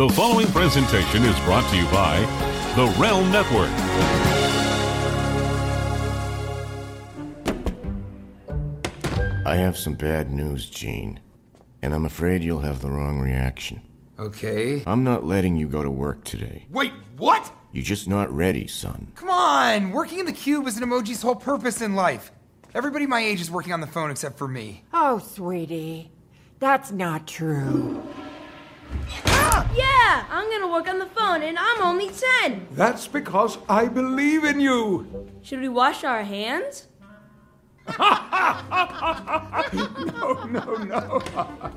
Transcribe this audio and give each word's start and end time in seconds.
The 0.00 0.08
following 0.08 0.46
presentation 0.46 1.24
is 1.24 1.38
brought 1.40 1.68
to 1.68 1.76
you 1.76 1.84
by 1.88 2.20
The 2.74 2.86
Realm 2.98 3.30
Network. 3.30 3.68
I 9.44 9.56
have 9.56 9.76
some 9.76 9.92
bad 9.92 10.32
news, 10.32 10.70
Gene. 10.70 11.20
And 11.82 11.92
I'm 11.92 12.06
afraid 12.06 12.42
you'll 12.42 12.60
have 12.60 12.80
the 12.80 12.88
wrong 12.90 13.20
reaction. 13.20 13.82
Okay. 14.18 14.82
I'm 14.86 15.04
not 15.04 15.26
letting 15.26 15.56
you 15.56 15.68
go 15.68 15.82
to 15.82 15.90
work 15.90 16.24
today. 16.24 16.64
Wait, 16.70 16.94
what? 17.18 17.52
You're 17.70 17.84
just 17.84 18.08
not 18.08 18.34
ready, 18.34 18.66
son. 18.68 19.12
Come 19.16 19.28
on! 19.28 19.90
Working 19.90 20.20
in 20.20 20.24
the 20.24 20.32
cube 20.32 20.66
is 20.66 20.78
an 20.78 20.88
emoji's 20.88 21.20
whole 21.20 21.36
purpose 21.36 21.82
in 21.82 21.94
life. 21.94 22.32
Everybody 22.74 23.06
my 23.06 23.20
age 23.20 23.42
is 23.42 23.50
working 23.50 23.74
on 23.74 23.82
the 23.82 23.86
phone 23.86 24.10
except 24.10 24.38
for 24.38 24.48
me. 24.48 24.82
Oh, 24.94 25.18
sweetie, 25.18 26.10
that's 26.58 26.90
not 26.90 27.26
true. 27.26 28.02
Yeah, 29.76 30.24
I'm 30.30 30.50
gonna 30.50 30.68
work 30.70 30.88
on 30.88 30.98
the 30.98 31.06
phone 31.06 31.42
and 31.42 31.56
I'm 31.58 31.82
only 31.82 32.10
10. 32.42 32.68
That's 32.72 33.06
because 33.06 33.58
I 33.68 33.86
believe 33.86 34.44
in 34.44 34.60
you. 34.60 35.28
Should 35.42 35.60
we 35.60 35.68
wash 35.68 36.04
our 36.04 36.22
hands? 36.22 36.88
No, 39.72 40.44
no, 40.44 40.74
no. 40.76 41.22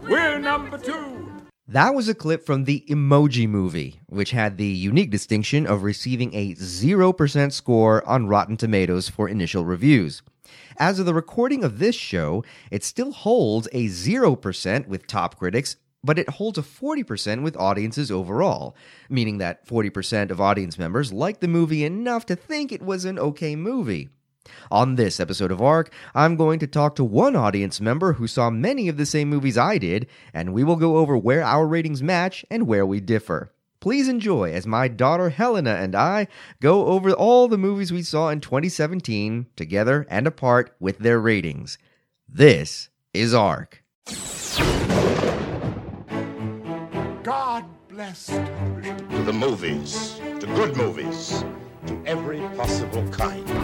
We're 0.04 0.40
number 0.40 0.78
two. 0.78 1.32
That 1.68 1.96
was 1.96 2.10
a 2.10 2.14
clip 2.16 2.46
from 2.46 2.66
the 2.66 2.84
Emoji 2.90 3.48
Movie, 3.48 4.00
which 4.08 4.32
had 4.32 4.58
the 4.58 4.66
unique 4.66 5.10
distinction 5.12 5.66
of 5.66 5.84
receiving 5.84 6.34
a 6.34 6.54
0% 6.56 7.52
score 7.52 8.08
on 8.08 8.28
Rotten 8.28 8.58
Tomatoes 8.58 9.10
for 9.10 9.30
initial 9.30 9.64
reviews. 9.64 10.22
As 10.78 11.00
of 11.00 11.06
the 11.06 11.14
recording 11.14 11.64
of 11.64 11.80
this 11.80 11.96
show, 11.96 12.44
it 12.70 12.84
still 12.84 13.12
holds 13.12 13.68
a 13.72 13.88
0% 13.88 14.88
with 14.88 15.08
top 15.08 15.38
critics, 15.40 15.78
but 16.04 16.20
it 16.20 16.30
holds 16.30 16.58
a 16.58 16.62
40% 16.62 17.44
with 17.44 17.58
audiences 17.58 18.12
overall, 18.12 18.76
meaning 19.10 19.38
that 19.38 19.66
40% 19.68 20.32
of 20.32 20.42
audience 20.42 20.78
members 20.78 21.14
liked 21.14 21.42
the 21.42 21.48
movie 21.48 21.84
enough 21.84 22.26
to 22.26 22.36
think 22.36 22.72
it 22.72 22.82
was 22.82 23.06
an 23.06 23.18
okay 23.18 23.56
movie. 23.56 24.10
On 24.70 24.96
this 24.96 25.20
episode 25.20 25.52
of 25.52 25.62
ARC, 25.62 25.92
I'm 26.14 26.36
going 26.36 26.60
to 26.60 26.68
talk 26.68 26.96
to 26.96 27.04
one 27.04 27.36
audience 27.36 27.80
member 27.80 28.14
who 28.14 28.28
saw 28.28 28.50
many 28.50 28.90
of 28.90 28.98
the 28.98 29.06
same 29.06 29.30
movies 29.30 29.58
I 29.58 29.78
did, 29.78 30.08
and 30.34 30.54
we 30.54 30.64
will 30.64 30.76
go 30.76 30.98
over 30.98 31.18
where 31.18 31.44
our 31.44 31.66
ratings 31.66 32.04
match 32.04 32.46
and 32.52 32.68
where 32.68 32.86
we 32.86 33.00
differ. 33.00 33.54
Please 33.80 34.08
enjoy 34.08 34.52
as 34.54 34.66
my 34.66 34.88
daughter 34.88 35.30
Helena 35.30 35.76
and 35.76 35.96
I 35.96 36.28
go 36.62 36.88
over 36.88 37.12
all 37.12 37.48
the 37.48 37.58
movies 37.58 37.92
we 37.92 38.02
saw 38.02 38.30
in 38.30 38.40
2017, 38.40 39.48
together 39.56 40.06
and 40.10 40.26
apart 40.26 40.76
with 40.80 41.00
their 41.00 41.20
ratings. 41.20 41.78
This 42.28 42.90
is 43.14 43.34
ARC. 43.34 43.84
God 47.94 47.98
bless 47.98 48.26
to 48.26 49.24
the 49.24 49.34
movies, 49.34 50.20
to 50.40 50.48
good 50.48 50.76
movies, 50.76 51.44
to 51.86 52.02
every 52.08 52.40
possible 52.58 53.08
kind. 53.10 53.48
You 53.48 53.56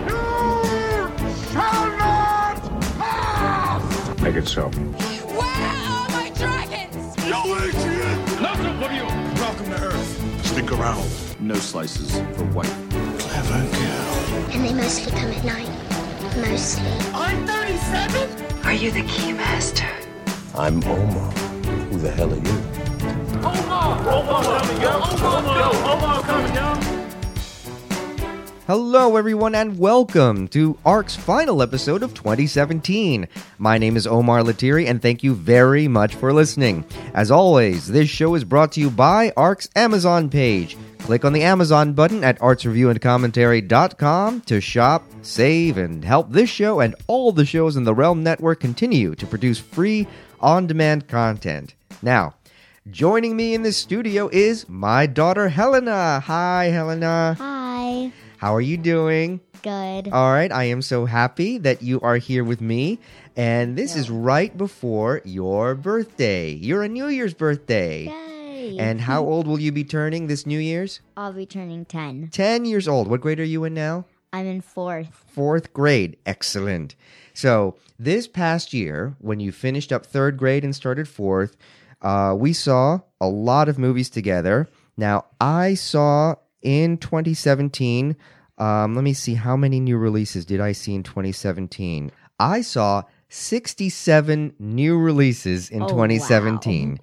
Shall 1.51 1.87
not 1.97 2.61
pass! 2.99 4.21
Make 4.21 4.35
it 4.35 4.47
so. 4.47 4.69
Where 4.69 5.45
are 5.45 6.09
my 6.09 6.31
dragons? 6.35 7.15
You 7.25 7.55
idiot! 7.57 8.41
Nothing 8.41 8.77
for 8.79 8.93
you! 8.93 9.05
Welcome 9.41 9.65
to 9.65 9.83
Earth. 9.83 10.45
Stick 10.45 10.71
around. 10.73 11.09
No 11.39 11.55
slices 11.55 12.19
for 12.37 12.45
white. 12.53 12.75
Clever 13.17 13.71
girl. 13.71 14.51
And 14.51 14.63
they 14.63 14.73
mostly 14.73 15.11
come 15.11 15.31
at 15.31 15.43
night. 15.43 16.37
Mostly. 16.37 16.85
I'm 17.15 17.47
37? 17.47 18.65
Are 18.65 18.73
you 18.73 18.91
the 18.91 19.03
keymaster? 19.03 19.89
I'm 20.55 20.83
Omar. 20.83 21.31
Who 21.89 21.97
the 21.97 22.11
hell 22.11 22.31
are 22.31 22.37
you? 22.37 22.88
Hello, 28.67 29.17
everyone, 29.17 29.55
and 29.55 29.79
welcome 29.79 30.47
to 30.49 30.77
ARC's 30.85 31.15
final 31.15 31.63
episode 31.63 32.03
of 32.03 32.13
2017. 32.13 33.27
My 33.57 33.79
name 33.79 33.97
is 33.97 34.05
Omar 34.05 34.41
Latiri, 34.41 34.87
and 34.87 35.01
thank 35.01 35.23
you 35.23 35.33
very 35.33 35.87
much 35.87 36.13
for 36.13 36.31
listening. 36.31 36.85
As 37.15 37.31
always, 37.31 37.87
this 37.87 38.09
show 38.09 38.35
is 38.35 38.43
brought 38.43 38.73
to 38.73 38.79
you 38.79 38.91
by 38.91 39.33
ARC's 39.35 39.71
Amazon 39.75 40.29
page. 40.29 40.77
Click 40.99 41.25
on 41.25 41.33
the 41.33 41.41
Amazon 41.41 41.93
button 41.93 42.23
at 42.23 42.37
artsreviewandcommentary.com 42.37 44.41
to 44.41 44.61
shop, 44.61 45.03
save, 45.23 45.77
and 45.77 46.05
help 46.05 46.31
this 46.31 46.51
show 46.51 46.79
and 46.79 46.93
all 47.07 47.31
the 47.31 47.47
shows 47.47 47.75
in 47.75 47.85
the 47.85 47.95
Realm 47.95 48.21
Network 48.21 48.59
continue 48.59 49.15
to 49.15 49.25
produce 49.25 49.57
free, 49.57 50.05
on 50.39 50.67
demand 50.67 51.07
content. 51.07 51.73
Now, 52.01 52.35
joining 52.89 53.35
me 53.35 53.53
in 53.53 53.63
the 53.63 53.71
studio 53.71 54.29
is 54.31 54.67
my 54.69 55.05
daughter 55.05 55.49
Helena. 55.49 56.19
Hi, 56.21 56.65
Helena. 56.65 57.35
Hi. 57.37 58.11
How 58.37 58.55
are 58.55 58.61
you 58.61 58.77
doing? 58.77 59.41
Good. 59.61 60.09
All 60.09 60.31
right, 60.31 60.51
I 60.51 60.65
am 60.65 60.81
so 60.81 61.05
happy 61.05 61.57
that 61.59 61.81
you 61.81 61.99
are 62.01 62.17
here 62.17 62.43
with 62.43 62.61
me. 62.61 62.99
And 63.35 63.77
this 63.77 63.95
is 63.95 64.09
right 64.09 64.57
before 64.57 65.21
your 65.25 65.75
birthday. 65.75 66.51
You're 66.51 66.83
a 66.83 66.89
New 66.89 67.07
Year's 67.07 67.33
birthday. 67.33 68.05
Yay. 68.05 68.77
And 68.79 69.01
how 69.01 69.23
old 69.25 69.47
will 69.47 69.59
you 69.59 69.71
be 69.71 69.83
turning 69.83 70.27
this 70.27 70.45
New 70.45 70.59
Year's? 70.59 71.01
I'll 71.17 71.33
be 71.33 71.45
turning 71.45 71.85
10. 71.85 72.29
10 72.31 72.65
years 72.65 72.87
old. 72.87 73.09
What 73.09 73.21
grade 73.21 73.39
are 73.39 73.45
you 73.45 73.65
in 73.65 73.73
now? 73.73 74.05
I'm 74.31 74.45
in 74.45 74.61
fourth. 74.61 75.09
Fourth 75.27 75.73
grade. 75.73 76.17
Excellent. 76.25 76.95
So, 77.33 77.75
this 77.97 78.27
past 78.27 78.73
year, 78.73 79.15
when 79.19 79.39
you 79.39 79.51
finished 79.51 79.91
up 79.91 80.05
third 80.05 80.37
grade 80.37 80.63
and 80.63 80.75
started 80.75 81.07
fourth, 81.07 81.57
uh, 82.01 82.35
we 82.37 82.53
saw 82.53 82.99
a 83.21 83.27
lot 83.27 83.69
of 83.69 83.77
movies 83.77 84.09
together. 84.09 84.69
Now, 84.97 85.25
I 85.39 85.73
saw 85.75 86.35
in 86.61 86.97
2017, 86.97 88.15
um, 88.57 88.95
let 88.95 89.03
me 89.03 89.13
see, 89.13 89.35
how 89.35 89.55
many 89.55 89.79
new 89.79 89.97
releases 89.97 90.45
did 90.45 90.59
I 90.59 90.71
see 90.73 90.93
in 90.95 91.03
2017? 91.03 92.11
I 92.39 92.61
saw 92.61 93.03
67 93.29 94.53
new 94.59 94.97
releases 94.97 95.69
in 95.69 95.83
Oh, 95.83 95.87
2017. 95.89 96.99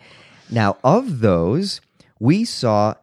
Now, 0.51 0.77
of 0.85 1.21
those, 1.21 1.81
we 2.21 2.45
saw 2.45 2.95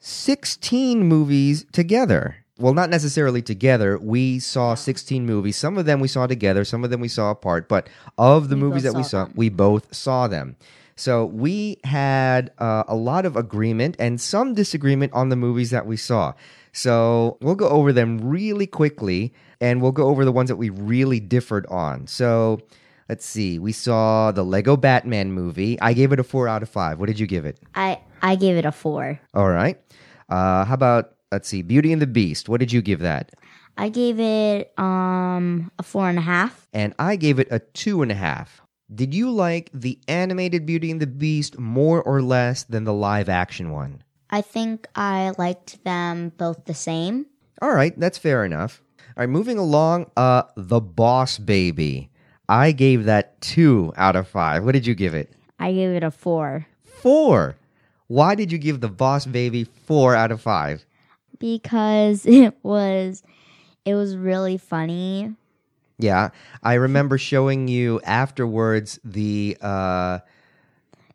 16 0.00 1.02
movies 1.02 1.64
together. 1.72 2.36
Well, 2.58 2.74
not 2.74 2.90
necessarily 2.90 3.42
together. 3.42 3.98
We 3.98 4.38
saw 4.40 4.74
16 4.74 5.24
movies. 5.24 5.56
Some 5.56 5.78
of 5.78 5.86
them 5.86 6.00
we 6.00 6.08
saw 6.08 6.26
together, 6.26 6.64
some 6.64 6.82
of 6.84 6.90
them 6.90 7.00
we 7.00 7.08
saw 7.08 7.30
apart, 7.30 7.68
but 7.68 7.88
of 8.16 8.48
the 8.48 8.56
We 8.56 8.62
movies 8.62 8.82
that 8.82 8.94
we 8.94 9.02
saw 9.02 9.08
saw, 9.08 9.24
them. 9.26 9.32
we 9.36 9.48
both 9.48 9.94
saw 9.94 10.26
them. 10.28 10.56
So 10.98 11.26
we 11.26 11.78
had 11.84 12.50
uh, 12.58 12.84
a 12.88 12.96
lot 12.96 13.24
of 13.24 13.36
agreement 13.36 13.96
and 13.98 14.20
some 14.20 14.54
disagreement 14.54 15.12
on 15.12 15.28
the 15.28 15.36
movies 15.36 15.70
that 15.70 15.86
we 15.86 15.96
saw. 15.96 16.34
So 16.72 17.38
we'll 17.40 17.54
go 17.54 17.68
over 17.68 17.92
them 17.92 18.18
really 18.18 18.66
quickly 18.66 19.32
and 19.60 19.80
we'll 19.80 19.92
go 19.92 20.08
over 20.08 20.24
the 20.24 20.32
ones 20.32 20.48
that 20.48 20.56
we 20.56 20.70
really 20.70 21.20
differed 21.20 21.66
on. 21.66 22.06
So 22.06 22.60
let's 23.08 23.24
see. 23.24 23.58
We 23.58 23.72
saw 23.72 24.32
the 24.32 24.44
Lego 24.44 24.76
Batman 24.76 25.32
movie. 25.32 25.80
I 25.80 25.92
gave 25.92 26.12
it 26.12 26.20
a 26.20 26.24
four 26.24 26.48
out 26.48 26.62
of 26.62 26.68
five. 26.68 26.98
What 26.98 27.06
did 27.06 27.20
you 27.20 27.26
give 27.26 27.44
it? 27.44 27.60
I 27.74 28.00
I 28.20 28.34
gave 28.34 28.56
it 28.56 28.64
a 28.64 28.72
4. 28.72 29.20
All 29.34 29.48
right. 29.48 29.80
Uh, 30.28 30.64
how 30.64 30.74
about 30.74 31.14
let's 31.30 31.48
see, 31.48 31.62
Beauty 31.62 31.92
and 31.92 32.02
the 32.02 32.06
Beast? 32.06 32.48
What 32.48 32.58
did 32.60 32.72
you 32.72 32.82
give 32.82 33.00
that? 33.00 33.32
I 33.76 33.88
gave 33.88 34.18
it 34.18 34.76
um 34.78 35.70
a 35.78 35.84
four 35.84 36.08
and 36.08 36.18
a 36.18 36.22
half. 36.22 36.66
And 36.72 36.94
I 36.98 37.16
gave 37.16 37.38
it 37.38 37.46
a 37.50 37.60
two 37.60 38.02
and 38.02 38.10
a 38.10 38.16
half. 38.16 38.60
Did 38.94 39.14
you 39.14 39.30
like 39.30 39.70
the 39.74 39.98
animated 40.08 40.64
Beauty 40.64 40.90
and 40.90 41.00
the 41.00 41.06
Beast 41.06 41.58
more 41.58 42.02
or 42.02 42.22
less 42.22 42.64
than 42.64 42.84
the 42.84 42.94
live 42.94 43.28
action 43.28 43.70
one? 43.70 44.02
I 44.30 44.40
think 44.40 44.86
I 44.94 45.32
liked 45.38 45.82
them 45.84 46.32
both 46.36 46.64
the 46.64 46.74
same. 46.74 47.26
All 47.60 47.72
right, 47.74 47.98
that's 47.98 48.18
fair 48.18 48.44
enough. 48.44 48.82
All 49.16 49.22
right, 49.22 49.28
moving 49.28 49.58
along. 49.58 50.10
Uh, 50.16 50.42
The 50.56 50.80
Boss 50.80 51.38
Baby. 51.38 52.10
I 52.48 52.72
gave 52.72 53.04
that 53.04 53.40
two 53.42 53.92
out 53.96 54.16
of 54.16 54.26
five. 54.28 54.64
What 54.64 54.72
did 54.72 54.86
you 54.86 54.94
give 54.94 55.12
it? 55.14 55.32
I 55.58 55.72
gave 55.72 55.90
it 55.90 56.02
a 56.02 56.10
4 56.10 56.66
Four. 56.84 57.56
Why 58.06 58.34
did 58.34 58.50
you 58.50 58.58
give 58.58 58.80
The 58.80 58.88
Boss 58.88 59.26
Baby 59.26 59.64
four 59.64 60.14
out 60.14 60.32
of 60.32 60.40
five? 60.40 60.84
because 61.38 62.26
it 62.26 62.54
was 62.62 63.22
it 63.84 63.94
was 63.94 64.16
really 64.16 64.56
funny. 64.56 65.34
Yeah, 65.98 66.30
I 66.62 66.74
remember 66.74 67.18
showing 67.18 67.66
you 67.68 68.00
afterwards 68.04 68.98
the 69.04 69.56
uh, 69.60 70.20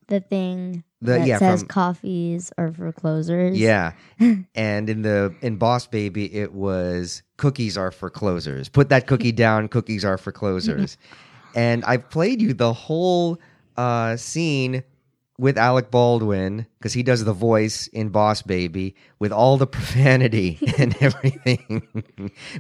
The 0.08 0.20
thing 0.20 0.84
The- 1.02 1.12
that 1.20 1.28
yeah, 1.28 1.38
says 1.40 1.62
from- 1.62 1.70
coffees 1.70 2.52
are 2.58 2.72
for 2.72 2.92
closers. 2.92 3.58
Yeah. 3.58 3.94
and 4.56 4.90
in 4.90 5.02
the 5.02 5.34
in 5.42 5.56
Boss 5.58 5.88
Baby 5.88 6.34
it 6.36 6.54
was 6.54 7.24
cookies 7.38 7.78
are 7.78 7.92
for 7.92 8.10
closers. 8.10 8.68
Put 8.70 8.90
that 8.90 9.08
cookie 9.08 9.32
down, 9.46 9.68
cookies 9.70 10.04
are 10.04 10.18
for 10.18 10.32
closers. 10.32 10.98
and 11.56 11.84
I've 11.86 12.10
played 12.10 12.42
you 12.42 12.54
the 12.54 12.74
whole 12.74 13.40
uh 13.78 14.18
scene 14.18 14.84
with 15.40 15.58
Alec 15.58 15.90
Baldwin 15.92 16.68
because 16.78 16.94
he 16.94 17.02
does 17.04 17.24
the 17.26 17.34
voice 17.34 17.88
in 17.88 18.10
Boss 18.10 18.42
Baby 18.44 18.96
with 19.20 19.32
all 19.32 19.58
the 19.58 19.66
profanity 19.78 20.60
and 20.78 20.96
everything. 21.02 21.88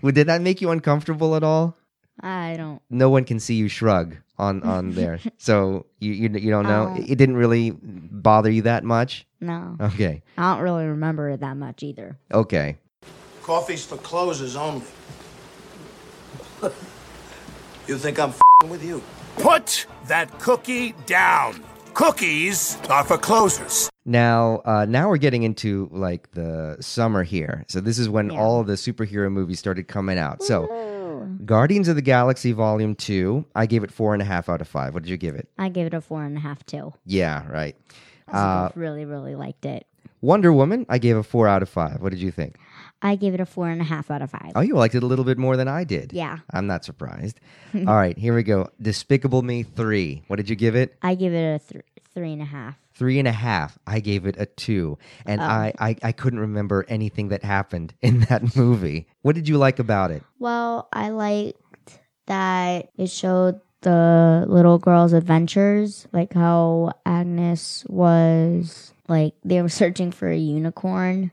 Did 0.03 0.27
that 0.27 0.41
make 0.41 0.59
you 0.61 0.71
uncomfortable 0.71 1.35
at 1.35 1.43
all? 1.43 1.77
I 2.19 2.56
don't. 2.57 2.81
No 2.89 3.10
one 3.10 3.24
can 3.25 3.39
see 3.39 3.56
you 3.56 3.68
shrug 3.68 4.15
on 4.38 4.63
on 4.63 4.92
there, 4.95 5.19
so 5.38 5.86
you 6.00 6.12
you, 6.13 6.30
you 6.30 6.51
don't 6.51 6.68
know. 6.68 6.95
Oh. 6.98 7.04
It 7.07 7.18
didn't 7.18 7.36
really 7.36 7.71
bother 7.81 8.50
you 8.50 8.62
that 8.63 8.83
much. 8.83 9.25
No. 9.42 9.75
Okay, 9.80 10.21
I 10.38 10.54
don't 10.54 10.63
really 10.63 10.86
remember 10.86 11.30
it 11.30 11.39
that 11.42 11.57
much 11.57 11.83
either. 11.83 12.18
okay. 12.33 12.77
Coffee's 13.44 13.86
for 13.86 13.98
closers 13.98 14.56
only. 14.56 14.86
you 17.88 17.98
think 17.98 18.18
I'm 18.19 18.31
fing 18.31 18.69
with 18.69 18.83
you? 18.83 19.01
Put 19.38 19.86
that 20.07 20.39
cookie 20.39 20.94
down. 21.06 21.62
Cookies 21.94 22.77
are 22.89 23.04
for 23.04 23.18
closers. 23.18 23.89
Now, 24.06 24.62
uh, 24.65 24.86
now 24.88 25.10
we're 25.10 25.18
getting 25.18 25.44
into 25.44 25.89
like 25.92 26.31
the 26.31 26.77
summer 26.80 27.24
here. 27.24 27.65
So 27.68 27.80
this 27.81 28.00
is 28.00 28.10
when 28.10 28.31
all 28.31 28.60
of 28.60 28.68
the 28.68 28.74
superhero 28.74 29.31
movies 29.31 29.60
started 29.60 29.88
coming 29.88 30.18
out. 30.18 30.42
So, 30.44 30.68
Guardians 31.45 31.87
of 31.87 31.95
the 31.95 32.01
Galaxy 32.01 32.51
Volume 32.51 32.95
Two, 32.95 33.45
I 33.55 33.65
gave 33.65 33.83
it 33.83 33.91
four 33.91 34.13
and 34.13 34.21
a 34.21 34.25
half 34.25 34.49
out 34.49 34.61
of 34.61 34.67
five. 34.67 34.93
What 34.93 35.03
did 35.03 35.09
you 35.09 35.17
give 35.17 35.35
it? 35.35 35.47
I 35.57 35.69
gave 35.69 35.87
it 35.87 35.93
a 35.93 36.01
four 36.01 36.23
and 36.23 36.37
a 36.37 36.39
half 36.39 36.65
too. 36.65 36.93
Yeah, 37.05 37.47
right. 37.49 37.75
I 38.27 38.37
Uh, 38.65 38.69
really, 38.75 39.05
really 39.05 39.35
liked 39.35 39.65
it. 39.65 39.85
Wonder 40.21 40.53
Woman, 40.53 40.85
I 40.87 40.99
gave 40.99 41.17
a 41.17 41.23
four 41.23 41.47
out 41.47 41.61
of 41.61 41.67
five. 41.69 42.01
What 42.01 42.11
did 42.11 42.19
you 42.21 42.31
think? 42.31 42.55
I 43.03 43.15
gave 43.15 43.33
it 43.35 43.39
a 43.41 43.45
four 43.45 43.69
and 43.69 43.81
a 43.81 43.83
half 43.83 44.09
out 44.09 44.21
of 44.21 44.31
five. 44.31 44.53
Oh, 44.55 44.61
you 44.61 44.75
liked 44.75 44.95
it 44.95 45.03
a 45.03 45.05
little 45.05 45.25
bit 45.25 45.38
more 45.38 45.57
than 45.57 45.67
I 45.67 45.83
did. 45.83 46.13
Yeah. 46.13 46.39
I'm 46.51 46.65
not 46.67 46.85
surprised. 46.85 47.39
All 47.75 47.95
right, 47.95 48.17
here 48.17 48.33
we 48.33 48.44
go. 48.44 48.69
Despicable 48.81 49.41
Me 49.44 49.61
3. 49.63 50.23
What 50.27 50.38
did 50.38 50.50
you 50.50 50.55
give 50.55 50.75
it? 50.75 50.95
I 51.01 51.13
give 51.15 51.33
it 51.33 51.61
a 51.61 51.73
th- 51.73 51.83
three 52.13 52.31
and 52.33 52.41
a 52.41 52.45
half. 52.45 52.77
Three 52.95 53.19
and 53.19 53.27
a 53.27 53.31
half. 53.33 53.77
I 53.85 54.00
gave 54.00 54.25
it 54.25 54.35
a 54.39 54.45
two. 54.45 54.97
And 55.25 55.41
Oh. 55.41 55.44
I, 55.44 55.73
I, 55.79 55.95
I 56.01 56.11
couldn't 56.11 56.39
remember 56.39 56.85
anything 56.88 57.27
that 57.29 57.44
happened 57.44 57.94
in 58.01 58.21
that 58.21 58.55
movie. 58.55 59.07
What 59.21 59.35
did 59.35 59.47
you 59.50 59.57
like 59.57 59.79
about 59.79 60.11
it? 60.11 60.23
Well, 60.39 60.88
I 60.94 61.09
liked 61.09 62.00
that 62.27 62.89
it 62.97 63.09
showed 63.09 63.59
the 63.81 64.45
little 64.47 64.77
girl's 64.77 65.11
adventures, 65.11 66.07
like 66.13 66.33
how 66.33 66.94
Agnes 67.05 67.83
was 67.89 68.94
like 69.09 69.33
they 69.44 69.61
were 69.61 69.67
searching 69.69 70.11
for 70.11 70.29
a 70.29 70.38
unicorn. 70.38 71.31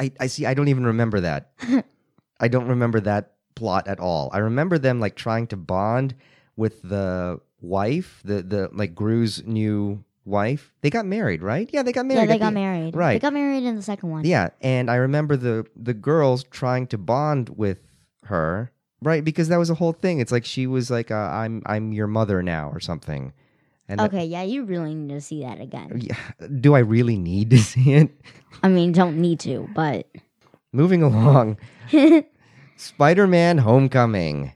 I, 0.00 0.10
I 0.18 0.26
see, 0.26 0.46
I 0.46 0.54
don't 0.54 0.68
even 0.68 0.86
remember 0.86 1.20
that. 1.20 1.52
I 2.40 2.48
don't 2.48 2.68
remember 2.68 3.00
that 3.00 3.34
plot 3.54 3.86
at 3.86 4.00
all. 4.00 4.30
I 4.32 4.38
remember 4.38 4.78
them 4.78 4.98
like 4.98 5.14
trying 5.14 5.46
to 5.48 5.56
bond 5.56 6.14
with 6.56 6.80
the 6.82 7.40
wife, 7.60 8.20
the, 8.24 8.42
the 8.42 8.70
like 8.72 8.94
Gru's 8.94 9.44
new 9.46 10.02
wife. 10.24 10.72
They 10.80 10.88
got 10.90 11.04
married, 11.06 11.42
right? 11.42 11.68
Yeah, 11.72 11.82
they 11.82 11.92
got 11.92 12.06
married. 12.06 12.20
yeah, 12.22 12.26
they 12.26 12.38
got 12.38 12.46
the- 12.50 12.54
married. 12.54 12.96
Right. 12.96 13.14
They 13.14 13.18
got 13.18 13.34
married 13.34 13.64
in 13.64 13.76
the 13.76 13.82
second 13.82 14.10
one. 14.10 14.24
Yeah, 14.24 14.48
and 14.62 14.90
I 14.90 14.96
remember 14.96 15.36
the 15.36 15.66
the 15.76 15.94
girls 15.94 16.44
trying 16.44 16.86
to 16.88 16.98
bond 16.98 17.50
with 17.50 17.80
her, 18.24 18.72
right? 19.02 19.22
Because 19.24 19.48
that 19.48 19.58
was 19.58 19.68
a 19.70 19.74
whole 19.74 19.92
thing. 19.92 20.20
It's 20.20 20.32
like 20.32 20.44
she 20.46 20.66
was 20.66 20.90
like, 20.90 21.10
uh, 21.10 21.14
"I'm 21.14 21.62
I'm 21.66 21.92
your 21.92 22.06
mother 22.06 22.42
now" 22.42 22.70
or 22.70 22.80
something. 22.80 23.32
And 23.90 24.00
Okay, 24.00 24.24
yeah, 24.24 24.42
you 24.42 24.62
really 24.64 24.94
need 24.94 25.12
to 25.14 25.20
see 25.20 25.42
that 25.42 25.60
again. 25.60 26.00
yeah, 26.00 26.16
do 26.60 26.74
I 26.74 26.78
really 26.78 27.18
need 27.18 27.50
to 27.50 27.58
see 27.70 27.92
it? 27.94 28.10
I 28.62 28.68
mean, 28.68 28.92
don't 28.92 29.18
need 29.20 29.40
to, 29.40 29.68
but 29.74 30.06
Moving 30.72 31.02
along, 31.02 31.58
Spider-Man: 32.76 33.58
Homecoming, 33.58 34.52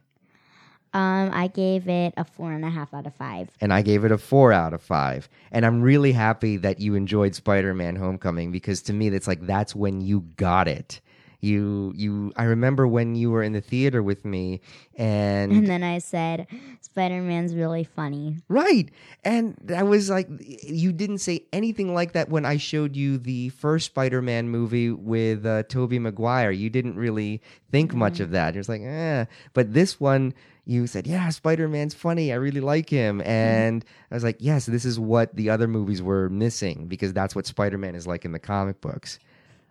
um, 0.93 1.31
I 1.33 1.49
gave 1.49 1.89
it 1.89 2.15
a 2.17 2.25
four 2.25 2.53
and 2.53 2.65
a 2.65 2.71
half 2.71 2.95
out 2.95 3.07
of 3.07 3.15
five. 3.15 3.51
and 3.61 3.73
I 3.73 3.83
gave 3.83 4.05
it 4.05 4.13
a 4.13 4.19
four 4.19 4.53
out 4.53 4.73
of 4.73 4.81
five. 4.81 5.29
And 5.51 5.67
I'm 5.67 5.83
really 5.83 6.13
happy 6.13 6.57
that 6.59 6.79
you 6.81 6.95
enjoyed 6.95 7.35
Spider-Man: 7.35 7.97
Homecoming 7.97 8.53
because 8.53 8.83
to 8.83 8.93
me, 8.93 9.09
that's 9.09 9.27
like 9.27 9.45
that's 9.47 9.75
when 9.75 10.01
you 10.01 10.21
got 10.37 10.69
it. 10.69 11.01
You 11.45 11.93
you 11.95 12.33
I 12.37 12.45
remember 12.45 12.87
when 12.87 13.15
you 13.15 13.31
were 13.31 13.43
in 13.43 13.53
the 13.53 13.61
theater 13.61 14.03
with 14.03 14.25
me 14.25 14.61
and 14.97 15.53
And 15.53 15.67
then 15.67 15.83
I 15.83 15.99
said, 15.99 16.47
Spider 16.81 17.21
Man's 17.21 17.55
really 17.55 17.85
funny. 17.85 18.39
Right. 18.49 18.91
And 19.25 19.55
I 19.75 19.83
was 19.83 20.09
like, 20.09 20.29
you 20.63 20.93
didn't 20.93 21.19
say 21.19 21.45
anything 21.53 21.93
like 21.95 22.13
that 22.13 22.29
when 22.29 22.45
I 22.47 22.57
showed 22.57 22.97
you 22.97 23.19
the 23.19 23.49
first 23.51 23.87
Spider 23.87 24.23
Man 24.23 24.49
movie 24.49 24.91
with 24.91 25.45
uh, 25.45 25.65
Tobey 25.65 25.99
Maguire. 25.99 26.51
You 26.51 26.71
didn't 26.71 26.97
really 26.97 27.43
think 27.71 27.95
much 27.95 28.21
of 28.21 28.31
that. 28.31 28.55
You're 28.55 28.61
just 28.61 28.69
like, 28.69 28.83
eh. 28.83 29.25
But 29.53 29.75
this 29.75 30.01
one, 30.01 30.33
you 30.65 30.87
said, 30.87 31.07
yeah, 31.07 31.29
Spider 31.31 31.69
Man's 31.69 31.95
funny. 31.95 32.33
I 32.33 32.37
really 32.37 32.61
like 32.61 32.89
him. 32.89 33.21
And 33.23 33.85
I 34.11 34.15
was 34.15 34.25
like, 34.25 34.37
yes, 34.39 34.67
this 34.67 34.85
is 34.85 34.99
what 34.99 35.35
the 35.35 35.51
other 35.51 35.69
movies 35.69 36.01
were 36.01 36.29
missing 36.31 36.87
because 36.87 37.13
that's 37.13 37.35
what 37.35 37.47
Spider 37.47 37.79
Man 37.79 37.95
is 37.95 38.07
like 38.07 38.25
in 38.25 38.33
the 38.33 38.39
comic 38.39 38.81
books. 38.81 39.19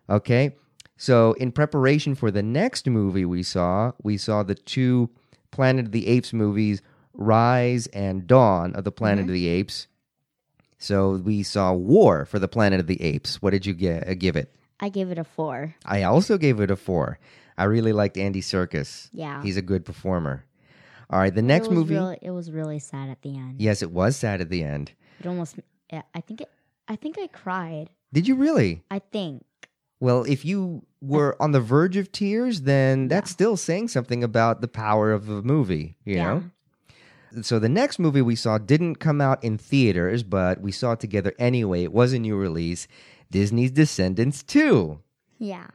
Okay. 0.09 0.55
So, 0.97 1.33
in 1.33 1.51
preparation 1.51 2.15
for 2.15 2.31
the 2.31 2.43
next 2.43 2.87
movie 2.87 3.25
we 3.25 3.43
saw, 3.43 3.91
we 4.03 4.17
saw 4.17 4.43
the 4.43 4.55
two 4.55 5.09
Planet 5.51 5.85
of 5.87 5.91
the 5.91 6.07
Apes 6.07 6.33
movies, 6.33 6.81
Rise 7.13 7.87
and 7.87 8.25
Dawn 8.27 8.73
of 8.75 8.83
the 8.83 8.91
Planet 8.91 9.25
Mhm. 9.25 9.29
of 9.29 9.33
the 9.33 9.47
Apes. 9.47 9.87
So, 10.77 11.17
we 11.17 11.43
saw 11.43 11.73
War 11.73 12.25
for 12.25 12.39
the 12.39 12.47
Planet 12.47 12.79
of 12.79 12.87
the 12.87 13.01
Apes. 13.01 13.41
What 13.41 13.51
did 13.51 13.65
you 13.65 13.73
get, 13.73 14.07
uh, 14.07 14.13
give 14.13 14.35
it? 14.35 14.53
I 14.79 14.89
gave 14.89 15.09
it 15.11 15.17
a 15.17 15.23
four. 15.23 15.75
I 15.85 16.03
also 16.03 16.37
gave 16.37 16.59
it 16.59 16.69
a 16.71 16.75
four. 16.75 17.19
I 17.57 17.65
really 17.65 17.93
liked 17.93 18.17
Andy 18.17 18.41
Serkis. 18.41 19.09
Yeah. 19.13 19.41
He's 19.43 19.57
a 19.57 19.61
good 19.61 19.85
performer. 19.85 20.45
All 21.09 21.19
right, 21.19 21.33
the 21.33 21.41
next 21.43 21.67
it 21.67 21.73
movie. 21.73 21.93
Really, 21.95 22.17
it 22.21 22.31
was 22.31 22.51
really 22.51 22.79
sad 22.79 23.09
at 23.09 23.21
the 23.21 23.35
end. 23.37 23.61
Yes, 23.61 23.81
it 23.81 23.91
was 23.91 24.15
sad 24.15 24.41
at 24.41 24.49
the 24.49 24.63
end. 24.63 24.91
It 25.19 25.27
almost. 25.27 25.59
I 25.91 26.21
think. 26.21 26.41
It, 26.41 26.49
I 26.87 26.95
think 26.95 27.17
I 27.19 27.27
cried. 27.27 27.91
Did 28.11 28.27
you 28.27 28.35
really? 28.35 28.83
I 28.89 28.99
think. 28.99 29.45
Well, 30.03 30.25
if 30.25 30.43
you 30.43 30.85
were 30.99 31.37
on 31.41 31.53
the 31.53 31.61
verge 31.61 31.95
of 31.95 32.11
tears, 32.11 32.63
then 32.63 33.07
that's 33.07 33.31
still 33.31 33.55
saying 33.55 33.87
something 33.87 34.21
about 34.21 34.59
the 34.59 34.67
power 34.67 35.13
of 35.13 35.29
a 35.29 35.41
movie, 35.41 35.95
you 36.03 36.15
Yeah. 36.15 36.25
know? 36.25 37.41
So 37.41 37.57
the 37.57 37.69
next 37.69 37.99
movie 37.99 38.21
we 38.21 38.35
saw 38.35 38.57
didn't 38.57 38.95
come 38.95 39.21
out 39.21 39.41
in 39.41 39.57
theaters, 39.57 40.21
but 40.21 40.59
we 40.59 40.73
saw 40.73 40.91
it 40.91 40.99
together 40.99 41.31
anyway. 41.39 41.83
It 41.83 41.93
was 41.93 42.11
a 42.11 42.19
new 42.19 42.35
release, 42.35 42.85
Disney's 43.31 43.71
Descendants 43.71 44.43
2. 44.43 44.99
Yeah. 45.39 45.67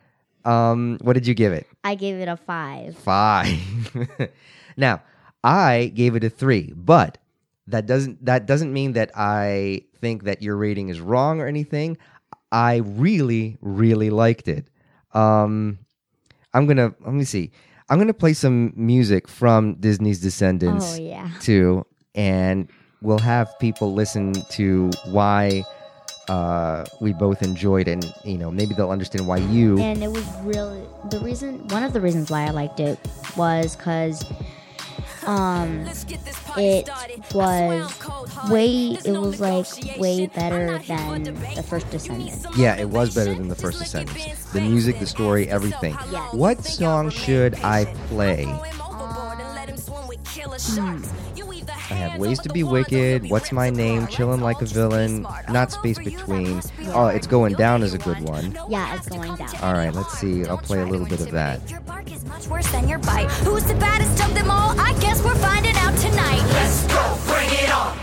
Um, 0.44 0.98
what 1.00 1.14
did 1.14 1.26
you 1.26 1.32
give 1.32 1.54
it? 1.54 1.66
I 1.82 1.94
gave 1.94 2.16
it 2.16 2.28
a 2.28 2.36
five. 2.36 2.98
Five. 2.98 3.48
now, 4.76 5.00
I 5.42 5.90
gave 5.94 6.14
it 6.16 6.22
a 6.22 6.28
three, 6.28 6.74
but 6.76 7.16
that 7.66 7.86
doesn't 7.86 8.24
that 8.26 8.44
doesn't 8.44 8.72
mean 8.74 8.92
that 8.92 9.10
I 9.14 9.84
think 10.02 10.24
that 10.24 10.42
your 10.42 10.56
rating 10.56 10.90
is 10.90 11.00
wrong 11.00 11.40
or 11.40 11.46
anything. 11.46 11.96
I 12.50 12.76
really, 12.76 13.58
really 13.60 14.10
liked 14.10 14.48
it. 14.48 14.68
Um, 15.12 15.78
I'm 16.54 16.66
gonna 16.66 16.94
let 17.00 17.12
me 17.14 17.24
see. 17.24 17.50
I'm 17.90 17.98
gonna 17.98 18.14
play 18.14 18.32
some 18.34 18.72
music 18.76 19.28
from 19.28 19.74
Disney's 19.74 20.20
Descendants 20.20 20.96
Oh, 20.98 21.00
yeah. 21.02 21.30
too, 21.40 21.86
and 22.14 22.68
we'll 23.02 23.18
have 23.18 23.48
people 23.58 23.92
listen 23.94 24.32
to 24.50 24.90
why 25.06 25.62
uh, 26.28 26.84
we 27.00 27.12
both 27.14 27.42
enjoyed 27.42 27.88
it, 27.88 27.92
and 27.92 28.14
you 28.24 28.36
know 28.38 28.50
maybe 28.50 28.74
they'll 28.74 28.90
understand 28.90 29.26
why 29.26 29.38
you. 29.38 29.78
And 29.78 30.02
it 30.02 30.10
was 30.12 30.26
really 30.42 30.82
the 31.10 31.18
reason. 31.20 31.66
One 31.68 31.82
of 31.82 31.92
the 31.92 32.00
reasons 32.00 32.30
why 32.30 32.44
I 32.46 32.50
liked 32.50 32.80
it 32.80 32.98
was 33.36 33.76
because 33.76 34.24
um 35.26 35.86
it 36.56 36.88
was 37.34 37.92
way 38.50 38.98
it 39.04 39.12
was 39.12 39.40
like 39.40 39.66
way 39.98 40.26
better 40.26 40.78
than 40.78 41.24
the 41.54 41.62
first 41.62 41.90
Descendants. 41.90 42.46
Yeah, 42.56 42.76
it 42.76 42.88
was 42.88 43.14
better 43.14 43.34
than 43.34 43.48
the 43.48 43.54
first 43.54 43.78
Descendants. 43.78 44.52
The 44.52 44.60
music, 44.60 44.98
the 44.98 45.06
story, 45.06 45.48
everything. 45.48 45.96
Yes. 46.10 46.34
What 46.34 46.64
song 46.64 47.10
should 47.10 47.54
I 47.56 47.84
play? 48.08 48.44
Hmm. 50.60 51.02
I 51.90 51.94
have 51.94 52.20
Ways 52.20 52.38
to 52.40 52.50
Be 52.50 52.62
Wicked, 52.62 53.30
What's 53.30 53.50
My 53.50 53.70
Name, 53.70 54.06
Chillin' 54.08 54.40
Like 54.40 54.60
a 54.60 54.66
Villain, 54.66 55.26
Not 55.48 55.72
Space 55.72 55.98
Between. 55.98 56.60
Oh, 56.88 57.06
It's 57.06 57.26
Going 57.26 57.54
Down 57.54 57.82
is 57.82 57.94
a 57.94 57.98
good 57.98 58.20
one. 58.20 58.56
Yeah, 58.68 58.94
it's 58.94 59.08
going 59.08 59.34
down. 59.36 59.54
All 59.62 59.72
right, 59.72 59.94
let's 59.94 60.18
see. 60.18 60.44
I'll 60.44 60.58
play 60.58 60.80
a 60.80 60.86
little 60.86 61.06
bit 61.06 61.20
of 61.20 61.30
that. 61.30 61.60
Much 62.26 62.46
worse 62.48 62.70
than 62.70 62.88
your 62.88 62.98
bite. 62.98 63.30
Who's 63.42 63.64
the 63.64 63.74
baddest 63.74 64.22
of 64.22 64.34
them 64.34 64.50
all? 64.50 64.78
I 64.78 64.92
guess 65.00 65.22
we're 65.24 65.34
finding 65.36 65.74
out 65.76 65.96
tonight. 65.96 66.42
Let's 66.52 66.86
go, 66.86 67.18
bring 67.26 67.48
it 67.50 67.70
on. 67.74 67.97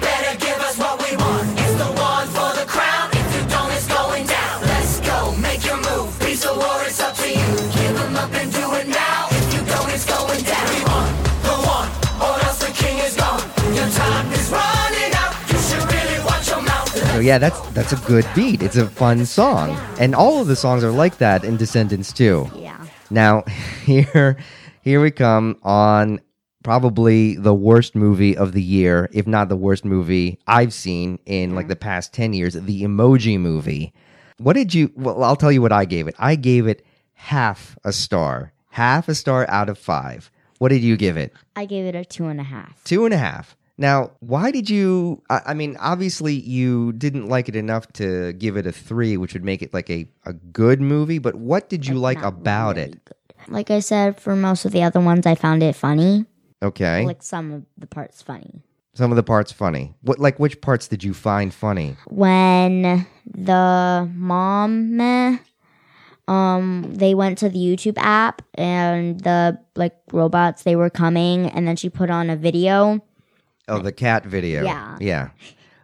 So 17.16 17.22
yeah, 17.22 17.38
that's 17.38 17.58
that's 17.70 17.94
a 17.94 18.08
good 18.08 18.28
beat. 18.36 18.62
It's 18.62 18.76
a 18.76 18.88
fun 18.88 19.26
song, 19.26 19.70
and 20.02 20.14
all 20.14 20.42
of 20.42 20.48
the 20.48 20.56
songs 20.58 20.84
are 20.84 20.92
like 20.92 21.20
that 21.20 21.46
in 21.46 21.56
Descendants 21.56 22.12
too. 22.12 22.52
Yeah. 22.54 22.86
Now, 23.10 23.44
here, 23.86 24.36
here 24.82 25.00
we 25.02 25.12
come 25.12 25.58
on 25.64 26.20
probably 26.62 27.38
the 27.38 27.54
worst 27.54 27.96
movie 27.96 28.36
of 28.36 28.52
the 28.52 28.62
year, 28.62 29.10
if 29.14 29.28
not 29.28 29.48
the 29.48 29.56
worst 29.56 29.86
movie 29.86 30.40
I've 30.46 30.74
seen 30.74 31.18
in 31.26 31.56
like 31.56 31.64
mm-hmm. 31.64 31.70
the 31.70 31.76
past 31.78 32.12
ten 32.12 32.34
years, 32.34 32.54
the 32.56 32.84
Emoji 32.84 33.40
Movie. 33.40 33.94
What 34.38 34.58
did 34.58 34.74
you? 34.74 34.92
Well, 34.98 35.24
I'll 35.24 35.38
tell 35.38 35.54
you 35.54 35.62
what 35.62 35.72
I 35.72 35.86
gave 35.86 36.10
it. 36.10 36.16
I 36.20 36.36
gave 36.36 36.68
it 36.68 36.86
half 37.14 37.78
a 37.86 37.94
star, 37.94 38.52
half 38.72 39.08
a 39.08 39.16
star 39.16 39.46
out 39.48 39.70
of 39.70 39.78
five. 39.78 40.30
What 40.58 40.68
did 40.68 40.82
you 40.82 40.98
give 40.98 41.16
it? 41.16 41.32
I 41.56 41.66
gave 41.66 41.86
it 41.86 41.96
a 41.96 42.04
two 42.04 42.26
and 42.26 42.42
a 42.42 42.44
half. 42.44 42.84
Two 42.84 43.06
and 43.06 43.14
a 43.14 43.18
half. 43.18 43.56
Now, 43.78 44.12
why 44.22 44.52
did 44.52 44.70
you? 44.70 45.22
I, 45.30 45.42
I 45.48 45.54
mean, 45.54 45.76
obviously, 45.80 46.34
you 46.34 46.94
didn't 46.94 47.28
like 47.28 47.50
it 47.50 47.56
enough 47.56 47.92
to 47.94 48.32
give 48.34 48.56
it 48.56 48.66
a 48.66 48.72
three, 48.72 49.18
which 49.18 49.34
would 49.34 49.44
make 49.44 49.62
it 49.62 49.74
like 49.74 49.90
a, 49.90 50.08
a 50.26 50.34
good 50.34 50.80
movie. 50.80 51.20
But 51.20 51.36
what 51.36 51.68
did 51.68 51.86
you 51.86 51.96
like 51.96 52.22
about 52.22 52.78
it? 52.78 52.98
Like 53.50 53.70
I 53.72 53.80
said, 53.80 54.20
for 54.20 54.36
most 54.36 54.64
of 54.66 54.72
the 54.72 54.82
other 54.82 55.00
ones, 55.02 55.26
I 55.26 55.36
found 55.36 55.62
it 55.62 55.76
funny. 55.76 56.26
Okay, 56.64 57.06
Like 57.06 57.22
some 57.22 57.52
of 57.52 57.64
the 57.78 57.86
parts 57.86 58.22
funny. 58.22 58.64
some 58.94 59.12
of 59.12 59.18
the 59.18 59.24
parts 59.24 59.52
funny. 59.52 59.94
What 60.02 60.20
like 60.20 60.40
which 60.40 60.62
parts 60.62 60.88
did 60.88 61.04
you 61.04 61.14
find 61.14 61.54
funny? 61.54 61.98
When 62.08 63.06
the 63.30 64.10
mom, 64.16 64.96
meh, 64.96 65.38
um, 66.30 66.92
they 66.96 67.14
went 67.14 67.38
to 67.40 67.50
the 67.50 67.60
YouTube 67.60 67.98
app 67.98 68.42
and 68.56 69.20
the 69.20 69.60
like 69.76 69.96
robots 70.14 70.64
they 70.64 70.78
were 70.78 70.90
coming, 70.90 71.48
and 71.52 71.68
then 71.68 71.76
she 71.76 71.90
put 71.90 72.10
on 72.10 72.30
a 72.30 72.38
video. 72.38 73.04
Oh, 73.68 73.80
the 73.80 73.92
cat 73.92 74.26
video. 74.26 74.64
Yeah. 74.64 74.98
yeah. 75.00 75.30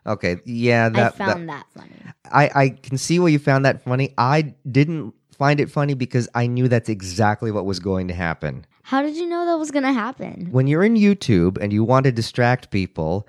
Okay, 0.05 0.37
yeah. 0.45 0.89
That 0.89 1.13
I 1.13 1.17
found 1.17 1.49
that, 1.49 1.65
funny. 1.75 1.91
I, 2.31 2.49
I 2.55 2.69
can 2.69 2.97
see 2.97 3.19
why 3.19 3.29
you 3.29 3.39
found 3.39 3.65
that 3.65 3.83
funny. 3.83 4.13
I 4.17 4.53
didn't 4.69 5.13
find 5.37 5.59
it 5.59 5.69
funny 5.69 5.93
because 5.93 6.27
I 6.35 6.47
knew 6.47 6.67
that's 6.67 6.89
exactly 6.89 7.51
what 7.51 7.65
was 7.65 7.79
going 7.79 8.07
to 8.07 8.13
happen. 8.13 8.65
How 8.83 9.01
did 9.01 9.15
you 9.15 9.27
know 9.27 9.45
that 9.45 9.57
was 9.57 9.71
gonna 9.71 9.93
happen? 9.93 10.47
When 10.51 10.67
you're 10.67 10.83
in 10.83 10.95
YouTube 10.95 11.57
and 11.61 11.71
you 11.71 11.83
want 11.83 12.05
to 12.05 12.11
distract 12.11 12.71
people, 12.71 13.27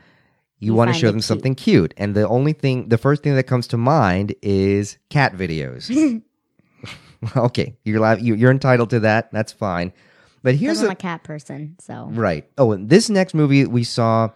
you, 0.58 0.72
You 0.72 0.74
want 0.74 0.92
to 0.92 0.98
show 0.98 1.08
them 1.08 1.16
cute. 1.16 1.24
something 1.24 1.54
cute. 1.54 1.94
And 1.96 2.14
the 2.14 2.26
only 2.28 2.52
thing, 2.52 2.88
the 2.88 2.98
first 2.98 3.22
thing 3.22 3.34
that 3.36 3.44
comes 3.44 3.66
to 3.68 3.76
mind 3.76 4.34
is 4.42 4.98
cat 5.10 5.34
videos. 5.36 5.90
okay, 7.36 7.76
you're 7.84 8.18
you, 8.18 8.34
you're 8.34 8.50
entitled 8.50 8.90
to 8.90 9.00
that. 9.00 9.30
That's 9.32 9.52
fine. 9.52 9.92
But 10.42 10.56
here's 10.56 10.78
Because 10.78 10.84
I'm 10.84 10.90
a, 10.90 10.92
a 10.92 10.96
cat 10.96 11.22
person, 11.22 11.76
so 11.78 12.08
Right. 12.10 12.48
Oh, 12.58 12.72
and 12.72 12.88
this 12.88 13.08
next 13.08 13.32
movie 13.34 13.64
we 13.66 13.84
saw 13.84 14.30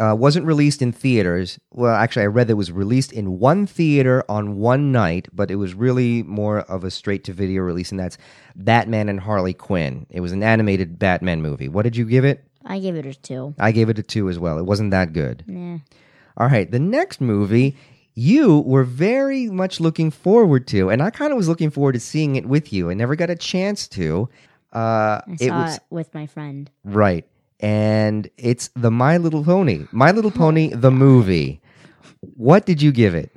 uh, 0.00 0.14
wasn't 0.18 0.46
released 0.46 0.82
in 0.82 0.92
theaters. 0.92 1.58
Well, 1.70 1.94
actually, 1.94 2.22
I 2.22 2.26
read 2.26 2.48
that 2.48 2.52
it 2.52 2.56
was 2.56 2.72
released 2.72 3.12
in 3.12 3.38
one 3.38 3.66
theater 3.66 4.24
on 4.28 4.56
one 4.56 4.92
night, 4.92 5.28
but 5.32 5.50
it 5.50 5.56
was 5.56 5.74
really 5.74 6.22
more 6.22 6.60
of 6.60 6.84
a 6.84 6.90
straight 6.90 7.24
to 7.24 7.32
video 7.32 7.62
release, 7.62 7.90
and 7.90 8.00
that's 8.00 8.18
Batman 8.56 9.08
and 9.08 9.20
Harley 9.20 9.54
Quinn. 9.54 10.06
It 10.10 10.20
was 10.20 10.32
an 10.32 10.42
animated 10.42 10.98
Batman 10.98 11.42
movie. 11.42 11.68
What 11.68 11.82
did 11.82 11.96
you 11.96 12.04
give 12.04 12.24
it? 12.24 12.44
I 12.64 12.78
gave 12.78 12.96
it 12.96 13.06
a 13.06 13.14
two. 13.14 13.54
I 13.58 13.72
gave 13.72 13.88
it 13.88 13.98
a 13.98 14.02
two 14.02 14.28
as 14.28 14.38
well. 14.38 14.58
It 14.58 14.64
wasn't 14.64 14.90
that 14.92 15.12
good. 15.12 15.44
Nah. 15.46 15.78
All 16.36 16.48
right, 16.48 16.70
the 16.70 16.80
next 16.80 17.20
movie 17.20 17.76
you 18.14 18.60
were 18.60 18.84
very 18.84 19.48
much 19.48 19.80
looking 19.80 20.10
forward 20.10 20.66
to, 20.68 20.88
and 20.88 21.02
I 21.02 21.10
kind 21.10 21.32
of 21.32 21.36
was 21.36 21.48
looking 21.48 21.70
forward 21.70 21.92
to 21.92 22.00
seeing 22.00 22.36
it 22.36 22.46
with 22.46 22.72
you. 22.72 22.90
I 22.90 22.94
never 22.94 23.16
got 23.16 23.30
a 23.30 23.36
chance 23.36 23.88
to. 23.88 24.28
Uh, 24.72 25.20
I 25.26 25.36
it 25.40 25.48
saw 25.48 25.62
was 25.62 25.76
it 25.76 25.82
with 25.90 26.14
my 26.14 26.26
friend. 26.26 26.70
Right. 26.84 27.26
And 27.64 28.28
it's 28.36 28.68
the 28.76 28.90
My 28.90 29.16
Little 29.16 29.42
Pony. 29.42 29.86
My 29.90 30.10
Little 30.10 30.30
Pony, 30.30 30.68
the 30.74 30.90
movie. 30.90 31.62
What 32.36 32.66
did 32.66 32.82
you 32.82 32.92
give 32.92 33.14
it? 33.14 33.32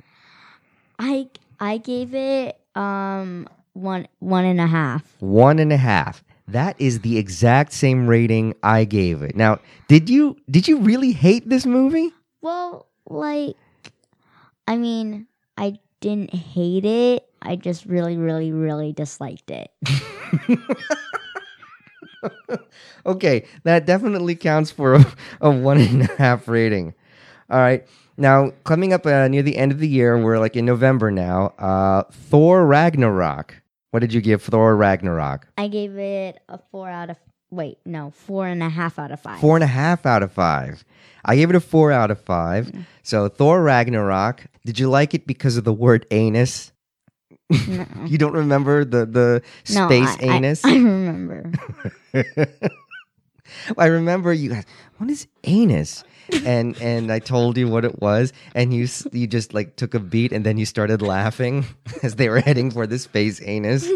I 0.98 1.28
I 1.58 1.78
gave 1.78 2.14
it 2.14 2.60
um 2.74 3.48
one 3.72 4.06
one 4.18 4.44
and 4.44 4.60
a 4.60 4.66
half. 4.66 5.02
One 5.20 5.58
and 5.58 5.72
a 5.72 5.78
half. 5.78 6.22
That 6.46 6.78
is 6.78 7.00
the 7.00 7.16
exact 7.16 7.72
same 7.72 8.06
rating 8.06 8.54
I 8.62 8.84
gave 8.84 9.22
it. 9.22 9.34
Now, 9.34 9.60
did 9.88 10.10
you 10.10 10.36
did 10.50 10.68
you 10.68 10.76
really 10.76 11.12
hate 11.12 11.48
this 11.48 11.64
movie? 11.64 12.12
Well, 12.42 12.86
like, 13.08 13.56
I 14.66 14.76
mean, 14.76 15.26
I 15.56 15.78
didn't 16.00 16.34
hate 16.34 16.84
it. 16.84 17.26
I 17.40 17.56
just 17.56 17.86
really, 17.86 18.18
really, 18.18 18.52
really 18.52 18.92
disliked 18.92 19.50
it. 19.50 19.70
Okay, 23.06 23.46
that 23.64 23.86
definitely 23.86 24.34
counts 24.34 24.70
for 24.70 24.94
a, 24.94 25.06
a 25.40 25.50
one 25.50 25.78
and 25.80 26.02
a 26.02 26.16
half 26.16 26.48
rating. 26.48 26.94
All 27.50 27.58
right. 27.58 27.86
Now, 28.16 28.50
coming 28.64 28.92
up 28.92 29.06
uh, 29.06 29.28
near 29.28 29.42
the 29.42 29.56
end 29.56 29.72
of 29.72 29.78
the 29.78 29.88
year, 29.88 30.22
we're 30.22 30.38
like 30.38 30.56
in 30.56 30.66
November 30.66 31.10
now. 31.10 31.54
Uh, 31.58 32.02
Thor 32.10 32.66
Ragnarok. 32.66 33.62
What 33.90 34.00
did 34.00 34.12
you 34.12 34.20
give 34.20 34.42
Thor 34.42 34.76
Ragnarok? 34.76 35.46
I 35.56 35.68
gave 35.68 35.96
it 35.96 36.40
a 36.48 36.58
four 36.70 36.90
out 36.90 37.10
of 37.10 37.16
wait, 37.50 37.78
no, 37.86 38.10
four 38.10 38.46
and 38.46 38.62
a 38.62 38.68
half 38.68 38.98
out 38.98 39.12
of 39.12 39.20
five. 39.20 39.40
Four 39.40 39.56
and 39.56 39.64
a 39.64 39.68
half 39.68 40.04
out 40.04 40.22
of 40.22 40.32
five. 40.32 40.84
I 41.24 41.36
gave 41.36 41.48
it 41.48 41.56
a 41.56 41.60
four 41.60 41.92
out 41.92 42.10
of 42.10 42.20
five. 42.20 42.70
So 43.02 43.28
Thor 43.28 43.62
Ragnarok. 43.62 44.46
Did 44.66 44.78
you 44.78 44.90
like 44.90 45.14
it 45.14 45.26
because 45.26 45.56
of 45.56 45.64
the 45.64 45.72
word 45.72 46.04
anus? 46.10 46.72
No. 47.50 47.86
You 48.06 48.18
don't 48.18 48.34
remember 48.34 48.84
the 48.84 49.06
the 49.06 49.42
No, 49.74 49.86
space 49.88 50.08
I- 50.20 50.26
I- 50.26 50.36
anus? 50.36 50.64
I 50.64 50.74
remember. 50.74 51.50
I 53.78 53.86
remember 53.86 54.32
you 54.32 54.50
guys. 54.50 54.64
What 54.98 55.08
is 55.10 55.26
anus? 55.44 56.04
And 56.44 56.76
and 56.82 57.10
I 57.10 57.18
told 57.20 57.56
you 57.56 57.66
what 57.68 57.86
it 57.86 58.02
was, 58.02 58.34
and 58.54 58.74
you 58.74 58.86
you 59.12 59.26
just 59.26 59.54
like 59.54 59.76
took 59.76 59.94
a 59.94 59.98
beat, 60.00 60.30
and 60.32 60.44
then 60.44 60.58
you 60.58 60.66
started 60.66 61.00
laughing 61.00 61.64
as 62.02 62.16
they 62.16 62.28
were 62.28 62.40
heading 62.40 62.70
for 62.70 62.86
the 62.86 62.98
space 62.98 63.40
anus. 63.42 63.88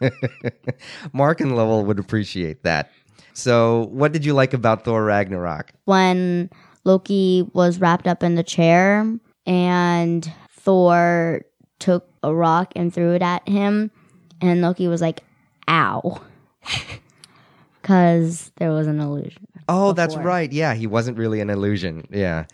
Mark 1.12 1.40
and 1.40 1.54
Lowell 1.56 1.84
would 1.84 1.98
appreciate 1.98 2.64
that. 2.64 2.90
So, 3.34 3.86
what 3.92 4.10
did 4.12 4.24
you 4.24 4.34
like 4.34 4.52
about 4.52 4.84
Thor 4.84 5.04
Ragnarok? 5.04 5.70
when 5.84 6.50
Loki 6.84 7.46
was 7.52 7.78
wrapped 7.78 8.06
up 8.08 8.22
in 8.24 8.34
the 8.34 8.42
chair 8.42 9.06
and 9.46 10.32
Thor 10.50 11.42
took 11.80 12.08
a 12.22 12.32
rock 12.32 12.72
and 12.76 12.94
threw 12.94 13.14
it 13.14 13.22
at 13.22 13.46
him, 13.48 13.90
and 14.40 14.60
Loki 14.60 14.86
was 14.88 15.00
like, 15.00 15.22
ow. 15.68 16.20
Because 17.82 18.52
there 18.56 18.70
was 18.70 18.86
an 18.86 19.00
illusion. 19.00 19.48
Oh, 19.66 19.92
that's 19.92 20.14
right. 20.14 20.52
Yeah, 20.52 20.74
he 20.74 20.86
wasn't 20.86 21.16
really 21.16 21.40
an 21.40 21.48
illusion. 21.48 22.06
Yeah. 22.10 22.44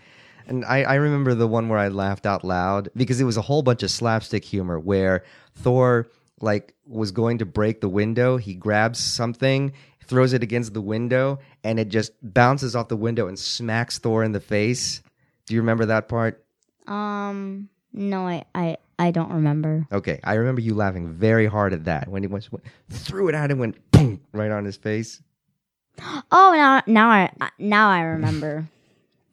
And 0.46 0.64
I, 0.64 0.82
I 0.84 0.94
remember 0.94 1.34
the 1.34 1.48
one 1.48 1.68
where 1.68 1.78
I 1.78 1.88
laughed 1.88 2.26
out 2.26 2.44
loud 2.44 2.88
because 2.94 3.20
it 3.20 3.24
was 3.24 3.36
a 3.36 3.42
whole 3.42 3.62
bunch 3.62 3.82
of 3.82 3.90
slapstick 3.90 4.44
humor 4.44 4.78
where 4.78 5.24
Thor 5.56 6.06
like 6.40 6.74
was 6.86 7.10
going 7.10 7.38
to 7.38 7.44
break 7.44 7.80
the 7.80 7.88
window. 7.88 8.36
He 8.36 8.54
grabs 8.54 8.98
something, 9.00 9.72
throws 10.04 10.32
it 10.32 10.42
against 10.42 10.74
the 10.74 10.80
window, 10.80 11.40
and 11.64 11.80
it 11.80 11.88
just 11.88 12.12
bounces 12.22 12.76
off 12.76 12.88
the 12.88 12.96
window 12.96 13.26
and 13.26 13.38
smacks 13.38 13.98
Thor 13.98 14.22
in 14.22 14.32
the 14.32 14.40
face. 14.40 15.02
Do 15.46 15.54
you 15.54 15.60
remember 15.60 15.86
that 15.86 16.08
part? 16.08 16.44
Um, 16.86 17.68
no, 17.92 18.28
I, 18.28 18.44
I, 18.54 18.76
I 18.98 19.10
don't 19.10 19.30
remember. 19.30 19.86
Okay, 19.92 20.20
I 20.24 20.34
remember 20.34 20.60
you 20.60 20.74
laughing 20.74 21.12
very 21.12 21.46
hard 21.46 21.72
at 21.72 21.84
that 21.84 22.08
when 22.08 22.22
he 22.22 22.26
went, 22.28 22.48
threw 22.90 23.28
it 23.28 23.34
at 23.34 23.50
him, 23.50 23.60
and 23.60 23.60
went 23.60 23.90
boom 23.90 24.20
right 24.32 24.50
on 24.50 24.64
his 24.64 24.76
face. 24.76 25.22
Oh, 26.30 26.52
now, 26.54 26.82
now 26.86 27.08
I, 27.08 27.30
uh, 27.40 27.48
now 27.58 27.88
I 27.90 28.00
remember. 28.02 28.68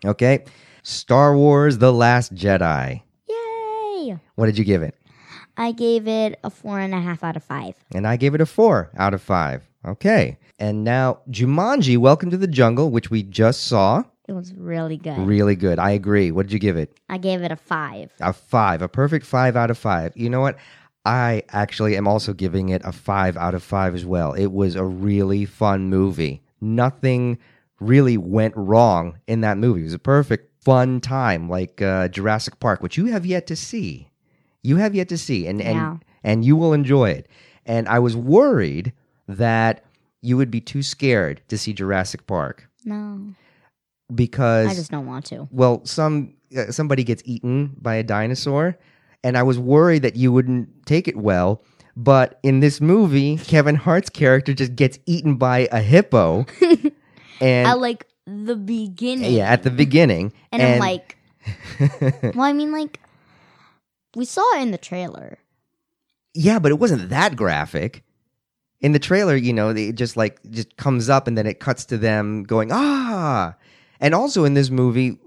Okay, 0.06 0.44
Star 0.82 1.34
Wars: 1.34 1.78
The 1.78 1.94
Last 1.94 2.36
Jedi. 2.36 3.02
Yay! 3.30 4.18
What 4.36 4.48
did 4.48 4.58
you 4.58 4.66
give 4.66 4.84
it? 4.84 4.96
I 5.56 5.72
gave 5.72 6.10
it 6.10 6.38
a 6.44 6.50
four 6.50 6.80
and 6.80 6.94
a 6.94 7.00
half 7.00 7.24
out 7.24 7.38
of 7.38 7.44
five. 7.44 7.76
And 7.94 8.06
I 8.06 8.18
gave 8.18 8.36
it 8.36 8.42
a 8.42 8.46
four 8.46 8.90
out 8.98 9.14
of 9.14 9.22
five. 9.22 9.64
Okay. 9.86 10.38
And 10.60 10.84
now 10.84 11.20
Jumanji, 11.30 11.98
Welcome 11.98 12.32
to 12.32 12.38
the 12.38 12.48
Jungle, 12.48 12.90
which 12.92 13.10
we 13.10 13.24
just 13.24 13.66
saw. 13.66 14.04
It 14.28 14.34
was 14.34 14.54
really 14.54 14.98
good. 14.98 15.18
Really 15.20 15.56
good. 15.56 15.80
I 15.80 15.92
agree. 15.92 16.32
What 16.32 16.46
did 16.48 16.54
you 16.54 16.60
give 16.60 16.78
it? 16.78 16.98
I 17.10 17.18
gave 17.18 17.42
it 17.42 17.52
a 17.52 17.56
five. 17.58 18.12
A 18.22 18.32
five. 18.34 18.82
A 18.82 18.88
perfect 18.88 19.26
five 19.26 19.56
out 19.56 19.70
of 19.70 19.78
five. 19.78 20.14
You 20.16 20.30
know 20.30 20.40
what? 20.42 20.58
I 21.06 21.44
actually 21.50 21.98
am 21.98 22.08
also 22.08 22.32
giving 22.34 22.70
it 22.70 22.82
a 22.86 22.94
five 22.94 23.36
out 23.36 23.54
of 23.54 23.62
five 23.64 23.94
as 23.94 24.06
well. 24.06 24.32
It 24.34 24.54
was 24.54 24.76
a 24.76 24.86
really 24.86 25.44
fun 25.44 25.90
movie. 25.90 26.42
Nothing 26.62 27.38
really 27.82 28.16
went 28.18 28.56
wrong 28.56 29.20
in 29.28 29.42
that 29.42 29.58
movie. 29.58 29.82
It 29.82 29.86
was 29.86 29.94
a 29.94 30.00
perfect, 30.00 30.64
fun 30.64 31.02
time, 31.02 31.50
like 31.50 31.82
uh, 31.82 32.08
Jurassic 32.08 32.62
Park, 32.62 32.82
which 32.82 32.96
you 32.98 33.08
have 33.08 33.26
yet 33.26 33.46
to 33.48 33.56
see. 33.58 34.10
You 34.62 34.78
have 34.78 34.96
yet 34.96 35.10
to 35.10 35.18
see, 35.18 35.46
and 35.48 35.62
and 35.62 35.76
Yeah. 35.76 35.98
and 36.24 36.46
you 36.46 36.56
will 36.56 36.72
enjoy 36.72 37.10
it. 37.10 37.28
And 37.66 37.90
I 37.90 38.00
was 38.00 38.16
worried 38.16 38.94
that 39.28 39.84
you 40.22 40.38
would 40.38 40.50
be 40.50 40.62
too 40.62 40.82
scared 40.82 41.42
to 41.50 41.58
see 41.58 41.74
Jurassic 41.74 42.26
Park 42.28 42.70
No, 42.86 43.34
because 44.16 44.68
I 44.68 44.74
just 44.74 44.92
don't 44.92 45.06
want 45.06 45.26
to. 45.26 45.48
well, 45.52 45.86
some 45.86 46.36
uh, 46.56 46.72
somebody 46.72 47.04
gets 47.04 47.22
eaten 47.26 47.76
by 47.82 47.96
a 47.96 48.04
dinosaur, 48.04 48.78
and 49.24 49.38
I 49.38 49.44
was 49.44 49.58
worried 49.60 50.02
that 50.04 50.16
you 50.16 50.32
wouldn't 50.32 50.86
take 50.86 51.08
it 51.08 51.18
well. 51.18 51.64
But 51.96 52.40
in 52.44 52.60
this 52.60 52.82
movie, 52.82 53.38
Kevin 53.38 53.76
Hart's 53.76 54.10
character 54.10 54.54
just 54.54 54.76
gets 54.76 54.98
eaten 55.06 55.36
by 55.36 55.68
a 55.72 55.80
hippo, 55.82 56.46
and 57.42 57.68
At 57.68 57.80
like 57.80 58.08
the 58.26 58.56
beginning. 58.56 59.34
yeah, 59.34 59.52
at 59.52 59.64
the 59.64 59.70
beginning, 59.70 60.34
And, 60.52 60.62
I'm 60.62 60.80
like, 60.80 61.18
well, 61.80 62.42
I 62.42 62.54
mean, 62.54 62.72
like, 62.72 63.00
we 64.16 64.26
saw 64.26 64.44
it 64.58 64.62
in 64.62 64.72
the 64.72 64.78
trailer. 64.78 65.38
yeah, 66.34 66.58
but 66.60 66.72
it 66.72 66.80
wasn't 66.80 67.10
that 67.10 67.36
graphic. 67.36 68.04
In 68.82 68.92
the 68.92 69.00
trailer, 69.00 69.36
you 69.36 69.54
know, 69.54 69.70
it 69.70 69.94
just 69.94 70.18
like 70.18 70.40
just 70.50 70.76
comes 70.78 71.10
up, 71.10 71.28
and 71.28 71.38
then 71.38 71.46
it 71.46 71.60
cuts 71.60 71.86
to 71.86 71.98
them 71.98 72.44
going 72.44 72.70
ah, 72.72 73.54
and 74.00 74.14
also 74.16 74.44
in 74.46 74.54
this 74.54 74.70
movie, 74.70 75.18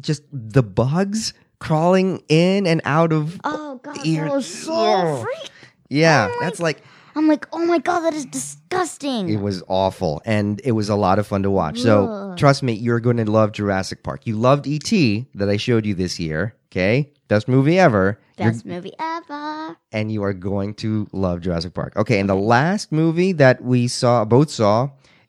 just 0.00 0.22
the 0.32 0.62
bugs 0.62 1.32
crawling 1.58 2.22
in 2.28 2.66
and 2.66 2.80
out 2.84 3.12
of 3.12 3.40
Oh 3.44 3.80
god, 3.82 3.98
ear- 4.04 4.24
that 4.24 4.34
was 4.34 4.46
so 4.46 4.72
Oh. 4.74 5.22
freak. 5.22 5.50
Yeah, 5.88 6.30
that's 6.40 6.60
like 6.60 6.82
I'm 7.16 7.28
like, 7.28 7.46
oh 7.52 7.64
my 7.64 7.78
god, 7.78 8.00
that 8.00 8.12
is 8.14 8.26
disgusting. 8.26 9.28
It 9.28 9.40
was 9.40 9.62
awful, 9.68 10.20
and 10.24 10.60
it 10.64 10.72
was 10.72 10.88
a 10.88 10.96
lot 10.96 11.20
of 11.20 11.26
fun 11.28 11.44
to 11.44 11.50
watch. 11.50 11.78
So 11.80 12.08
Ugh. 12.08 12.36
trust 12.36 12.62
me, 12.64 12.72
you're 12.72 12.98
going 12.98 13.18
to 13.18 13.30
love 13.30 13.52
Jurassic 13.52 14.02
Park. 14.02 14.26
You 14.26 14.34
loved 14.36 14.66
E.T. 14.66 15.28
that 15.36 15.48
I 15.48 15.56
showed 15.56 15.86
you 15.86 15.94
this 15.94 16.18
year. 16.18 16.56
Okay, 16.72 17.12
best 17.28 17.46
movie 17.46 17.78
ever. 17.78 18.18
You're- 18.36 18.50
Best 18.50 18.66
movie 18.66 18.92
ever. 18.98 19.76
and 19.92 20.10
you 20.10 20.24
are 20.24 20.32
going 20.32 20.74
to 20.74 21.06
love 21.12 21.40
Jurassic 21.40 21.72
Park. 21.72 21.92
Okay, 21.96 22.18
and 22.18 22.28
the 22.28 22.34
last 22.34 22.90
movie 22.90 23.30
that 23.30 23.62
we 23.62 23.86
saw, 23.86 24.24
both 24.24 24.50
saw, 24.50 24.88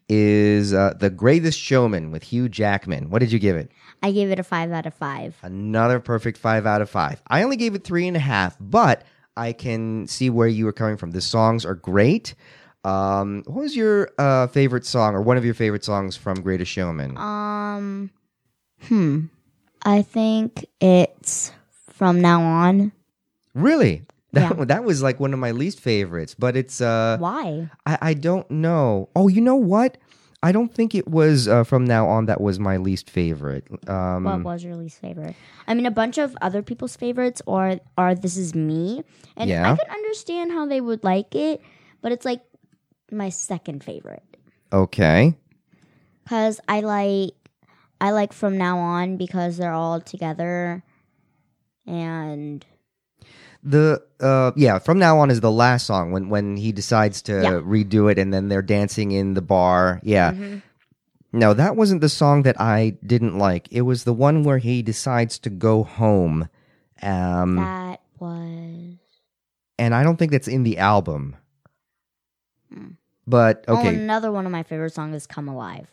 is 0.09 0.73
uh, 0.73 0.93
The 0.99 1.09
Greatest 1.09 1.59
Showman 1.59 2.11
with 2.11 2.23
Hugh 2.23 2.49
Jackman. 2.49 3.09
What 3.09 3.19
did 3.19 3.31
you 3.31 3.39
give 3.39 3.55
it? 3.55 3.71
I 4.03 4.11
gave 4.11 4.29
it 4.29 4.39
a 4.39 4.43
five 4.43 4.71
out 4.71 4.85
of 4.85 4.93
five. 4.93 5.35
Another 5.41 5.99
perfect 5.99 6.37
five 6.37 6.65
out 6.65 6.81
of 6.81 6.89
five. 6.89 7.21
I 7.27 7.43
only 7.43 7.57
gave 7.57 7.75
it 7.75 7.83
three 7.83 8.07
and 8.07 8.15
a 8.15 8.19
half, 8.19 8.55
but 8.59 9.03
I 9.35 9.53
can 9.53 10.07
see 10.07 10.29
where 10.29 10.47
you 10.47 10.65
were 10.65 10.73
coming 10.73 10.97
from. 10.97 11.11
The 11.11 11.21
songs 11.21 11.65
are 11.65 11.75
great. 11.75 12.35
Um, 12.83 13.43
what 13.47 13.61
was 13.61 13.75
your 13.75 14.11
uh, 14.19 14.47
favorite 14.47 14.85
song 14.85 15.15
or 15.15 15.21
one 15.21 15.37
of 15.37 15.45
your 15.45 15.55
favorite 15.55 15.83
songs 15.83 16.15
from 16.15 16.41
Greatest 16.41 16.71
Showman? 16.71 17.17
Um, 17.17 18.11
hmm. 18.83 19.25
I 19.81 20.03
think 20.03 20.65
it's 20.79 21.51
from 21.89 22.21
now 22.21 22.41
on. 22.41 22.91
Really? 23.55 24.04
That, 24.35 24.57
Yeah. 24.57 24.65
that 24.65 24.83
was 24.83 25.01
like 25.01 25.19
one 25.19 25.33
of 25.33 25.39
my 25.39 25.51
least 25.51 25.79
favorites, 25.79 26.35
but 26.37 26.55
it's 26.55 26.81
uh 26.81 27.15
Why? 27.19 27.71
I, 27.87 27.97
I 28.01 28.13
don't 28.13 28.49
know. 28.51 29.09
Oh, 29.15 29.27
you 29.27 29.41
know 29.41 29.55
what? 29.55 29.97
I 30.43 30.51
don't 30.51 30.69
think 30.71 30.93
it 30.93 31.07
was 31.07 31.47
uh, 31.47 31.63
from 31.63 31.85
now 31.85 32.05
on 32.07 32.27
that 32.27 32.39
was 32.39 32.59
my 32.59 32.77
least 32.77 33.09
favorite. 33.09 33.65
Um, 33.89 34.25
what 34.25 34.43
was 34.43 34.63
your 34.63 34.75
least 34.75 35.01
favorite? 35.01 35.33
I 35.65 35.73
mean, 35.73 35.87
a 35.87 35.91
bunch 35.91 36.19
of 36.19 36.37
other 36.41 36.61
people's 36.61 36.95
favorites 36.95 37.41
or 37.47 37.79
are 37.97 38.13
this 38.13 38.37
is 38.37 38.53
me, 38.53 39.01
and 39.35 39.49
Yeah. 39.49 39.71
I 39.71 39.75
could 39.75 39.89
understand 39.89 40.51
how 40.51 40.67
they 40.67 40.81
would 40.81 41.03
like 41.03 41.33
it, 41.33 41.61
but 42.03 42.11
it's 42.11 42.25
like 42.25 42.41
my 43.11 43.29
second 43.29 43.83
favorite 43.83 44.21
okay. 44.73 45.33
because 46.23 46.59
I 46.67 46.81
like 46.81 47.33
I 48.01 48.11
like 48.11 48.33
from 48.33 48.57
now 48.59 48.77
on 48.77 49.17
because 49.17 49.57
they're 49.57 49.73
all 49.73 50.01
together, 50.01 50.83
and 51.87 52.65
The 53.67 54.01
uh 54.21 54.51
yeah, 54.55 54.77
from 54.77 54.99
now 54.99 55.17
on 55.19 55.31
is 55.31 55.41
the 55.41 55.51
last 55.51 55.87
song 55.87 56.11
when 56.11 56.29
when 56.29 56.55
he 56.55 56.71
decides 56.71 57.21
to 57.23 57.33
Yeah. 57.41 57.51
redo 57.65 58.11
it 58.11 58.19
and 58.19 58.31
then 58.31 58.47
they're 58.47 58.61
dancing 58.61 59.11
in 59.11 59.33
the 59.33 59.41
bar. 59.41 59.99
Yeah. 60.03 60.31
Mhm. 60.33 60.61
No, 61.33 61.53
that 61.55 61.75
wasn't 61.75 62.01
the 62.01 62.07
song 62.09 62.43
that 62.43 62.61
I 62.61 62.95
didn't 63.05 63.37
like. 63.39 63.67
It 63.71 63.81
was 63.81 64.03
the 64.03 64.13
one 64.13 64.43
where 64.43 64.59
he 64.59 64.81
decides 64.83 65.39
to 65.39 65.49
go 65.49 65.83
home. 65.83 66.47
Um 67.01 67.55
that 67.57 68.01
was 68.19 68.99
and 69.79 69.95
I 69.95 70.03
don't 70.03 70.17
think 70.17 70.31
that's 70.31 70.47
in 70.47 70.61
the 70.63 70.77
album. 70.77 71.35
But 73.27 73.65
oh 73.67 73.79
okay. 73.79 73.95
another 73.95 74.31
one 74.31 74.45
of 74.45 74.51
my 74.51 74.61
favorite 74.63 74.93
songs 74.93 75.15
is 75.15 75.25
"Come 75.25 75.47
Alive." 75.49 75.87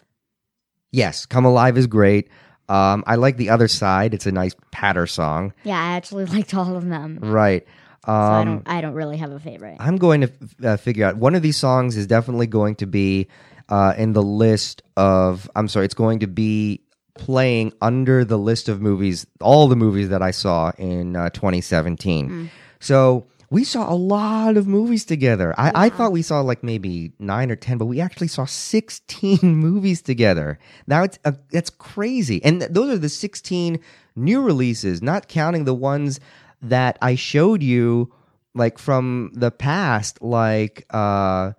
Yes, 0.90 1.24
Come 1.24 1.46
Alive 1.46 1.78
is 1.78 1.86
great. 1.86 2.28
Um 2.68 3.04
I 3.06 3.16
like 3.16 3.36
The 3.36 3.50
Other 3.50 3.68
Side. 3.68 4.14
It's 4.14 4.26
a 4.26 4.32
nice 4.32 4.54
patter 4.70 5.06
song. 5.06 5.52
Yeah, 5.64 5.78
I 5.80 5.96
actually 5.96 6.24
liked 6.36 6.54
all 6.54 6.76
of 6.76 6.86
them. 6.88 7.18
Right. 7.22 7.66
Um 8.04 8.14
so 8.14 8.32
I 8.32 8.44
don't 8.44 8.68
I 8.68 8.80
don't 8.80 8.94
really 8.94 9.16
have 9.18 9.30
a 9.32 9.38
favorite. 9.40 9.76
I'm 9.80 9.96
going 9.96 10.22
to 10.22 10.30
f- 10.42 10.64
uh, 10.64 10.76
figure 10.76 11.06
out 11.06 11.16
one 11.16 11.34
of 11.34 11.42
these 11.42 11.56
songs 11.56 11.96
is 11.96 12.06
definitely 12.06 12.46
going 12.46 12.74
to 12.76 12.86
be 12.86 13.28
uh, 13.68 13.94
in 13.96 14.12
the 14.12 14.22
list 14.22 14.82
of. 14.96 15.48
I'm 15.56 15.68
sorry, 15.68 15.84
it's 15.86 15.94
going 15.94 16.18
to 16.18 16.26
be 16.26 16.82
playing 17.14 17.72
under 17.80 18.24
the 18.24 18.36
list 18.38 18.68
of 18.68 18.80
movies, 18.80 19.26
all 19.40 19.68
the 19.68 19.76
movies 19.76 20.08
that 20.08 20.20
I 20.20 20.30
saw 20.30 20.72
in 20.78 21.14
uh, 21.16 21.30
2017. 21.30 22.28
Mm. 22.28 22.48
So 22.80 23.26
we 23.52 23.64
saw 23.64 23.92
a 23.92 23.94
lot 23.94 24.56
of 24.56 24.66
movies 24.66 25.04
together. 25.04 25.54
I, 25.58 25.72
I 25.74 25.88
thought 25.90 26.10
we 26.10 26.22
saw 26.22 26.40
like 26.40 26.62
maybe 26.62 27.12
nine 27.18 27.50
or 27.50 27.56
ten, 27.56 27.76
but 27.76 27.84
we 27.84 28.00
actually 28.00 28.28
saw 28.28 28.46
16 28.46 29.38
movies 29.42 30.00
together. 30.00 30.58
Now 30.86 31.02
it's 31.02 31.18
uh, 31.26 31.32
that's 31.50 31.68
crazy, 31.68 32.42
and 32.42 32.60
th- 32.60 32.72
those 32.72 32.88
are 32.94 32.98
the 32.98 33.10
16 33.10 33.78
new 34.16 34.40
releases, 34.40 35.02
not 35.02 35.28
counting 35.28 35.64
the 35.64 35.74
ones 35.74 36.18
that 36.62 36.96
I 37.02 37.14
showed 37.14 37.62
you 37.62 38.10
like 38.54 38.78
from 38.78 39.30
the 39.34 39.50
past, 39.50 40.22
like 40.22 40.86
uh 40.90 41.52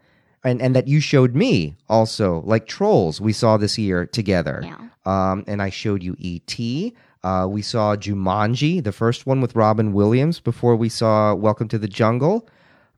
and, 0.43 0.61
and 0.61 0.75
that 0.75 0.87
you 0.87 0.99
showed 0.99 1.35
me 1.35 1.75
also, 1.87 2.41
like 2.45 2.65
Trolls 2.65 3.21
we 3.21 3.33
saw 3.33 3.57
this 3.57 3.77
year 3.77 4.07
together. 4.07 4.63
Yeah. 4.63 4.79
Um 5.05 5.43
and 5.45 5.61
I 5.61 5.69
showed 5.69 6.01
you 6.01 6.15
E.T. 6.17 6.95
Uh 7.23 7.47
we 7.49 7.61
saw 7.61 7.95
Jumanji, 7.95 8.83
the 8.83 8.91
first 8.91 9.25
one 9.25 9.39
with 9.41 9.55
Robin 9.55 9.93
Williams 9.93 10.39
before 10.39 10.75
we 10.75 10.89
saw 10.89 11.33
Welcome 11.33 11.67
to 11.69 11.77
the 11.79 11.87
Jungle. 11.87 12.47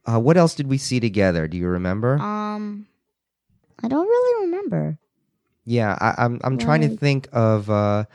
Uh 0.05 0.19
what 0.19 0.37
else 0.37 0.55
did 0.55 0.67
we 0.67 0.77
see 0.77 0.99
together? 0.99 1.47
Do 1.47 1.57
you 1.57 1.67
remember? 1.67 2.17
Um, 2.17 2.87
I 3.83 3.87
don't 3.87 4.07
really 4.07 4.45
remember. 4.45 4.97
Yeah, 5.65 5.97
I, 5.99 6.25
I'm 6.25 6.39
I'm 6.43 6.57
trying 6.57 6.81
to 6.81 6.95
think 6.97 7.27
of 7.33 7.69
uh 7.69 8.05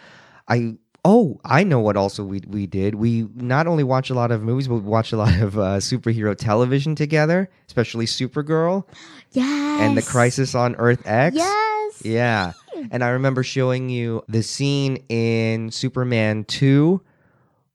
I 0.48 0.76
oh 1.04 1.40
I 1.44 1.64
know 1.64 1.80
what 1.80 1.96
also 1.96 2.24
we 2.24 2.40
we 2.46 2.66
did. 2.66 2.94
We 2.94 3.28
not 3.34 3.66
only 3.66 3.84
watch 3.84 4.10
a 4.10 4.14
lot 4.14 4.30
of 4.30 4.42
movies, 4.42 4.68
but 4.68 4.76
we 4.76 4.80
watched 4.80 5.12
a 5.12 5.16
lot 5.16 5.34
of 5.40 5.58
uh, 5.58 5.62
superhero 5.78 6.36
television 6.36 6.94
together, 6.94 7.48
especially 7.66 8.06
Supergirl 8.06 8.84
Yes. 9.32 9.80
and 9.80 9.96
the 9.96 10.02
Crisis 10.02 10.54
on 10.54 10.74
Earth 10.76 11.02
X. 11.06 11.36
Yes. 11.36 12.02
Yeah. 12.04 12.52
And 12.90 13.04
I 13.04 13.10
remember 13.10 13.42
showing 13.42 13.88
you 13.90 14.24
the 14.28 14.42
scene 14.42 15.04
in 15.08 15.70
Superman 15.70 16.44
2 16.44 17.00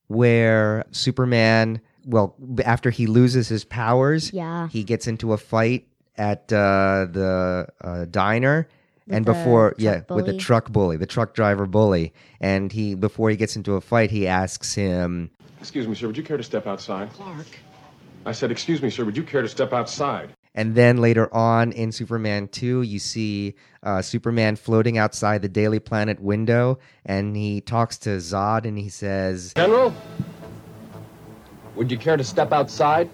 where 0.08 0.84
Superman, 0.92 1.82
well, 2.06 2.36
after 2.64 2.90
he 2.90 3.08
loses 3.08 3.48
his 3.48 3.64
powers, 3.64 4.32
Yeah. 4.34 4.68
he 4.70 4.84
gets 4.84 5.08
into 5.08 5.34
a 5.34 5.38
fight 5.38 5.88
at 6.18 6.52
uh, 6.52 7.08
the 7.12 7.68
uh, 7.82 8.06
diner. 8.06 8.68
With 9.08 9.18
and 9.18 9.26
before, 9.26 9.70
truck 9.72 9.80
yeah, 9.80 10.02
with 10.16 10.26
the 10.26 10.36
truck 10.36 10.72
bully, 10.72 10.98
the 10.98 11.06
truck 11.06 11.36
driver 11.36 11.68
bully, 11.68 12.14
and 12.40 12.72
he 12.72 12.96
before 12.96 13.30
he 13.30 13.36
gets 13.36 13.56
into 13.56 13.76
a 13.76 13.82
fight, 13.82 14.10
he 14.10 14.28
asks 14.28 14.74
him, 14.74 15.30
Excuse 15.60 15.88
me, 15.88 15.94
sir, 15.94 16.08
would 16.08 16.18
you 16.18 16.24
care 16.24 16.38
to 16.38 16.44
step 16.44 16.66
outside? 16.66 17.12
Clark. 17.14 17.48
I 18.26 18.32
said, 18.32 18.50
excuse 18.50 18.82
me, 18.82 18.90
sir, 18.90 19.06
would 19.06 19.16
you 19.16 19.24
care 19.24 19.44
to 19.44 19.48
step 19.48 19.72
outside? 19.72 20.32
And 20.56 20.74
then 20.74 20.98
later 20.98 21.32
on 21.34 21.72
in 21.74 21.92
Superman 21.92 22.48
2, 22.48 22.82
you 22.82 22.98
see 22.98 23.56
uh, 23.84 24.02
Superman 24.02 24.56
floating 24.56 24.98
outside 24.98 25.42
the 25.42 25.50
Daily 25.50 25.80
Planet 25.80 26.20
window, 26.20 26.80
and 27.06 27.36
he 27.36 27.62
talks 27.62 27.98
to 28.00 28.12
Zod 28.18 28.66
and 28.66 28.80
he 28.80 28.90
says, 28.90 29.54
General? 29.54 29.94
Would 31.76 31.92
you 31.92 31.98
care 31.98 32.18
to 32.18 32.24
step 32.24 32.52
outside? 32.52 33.10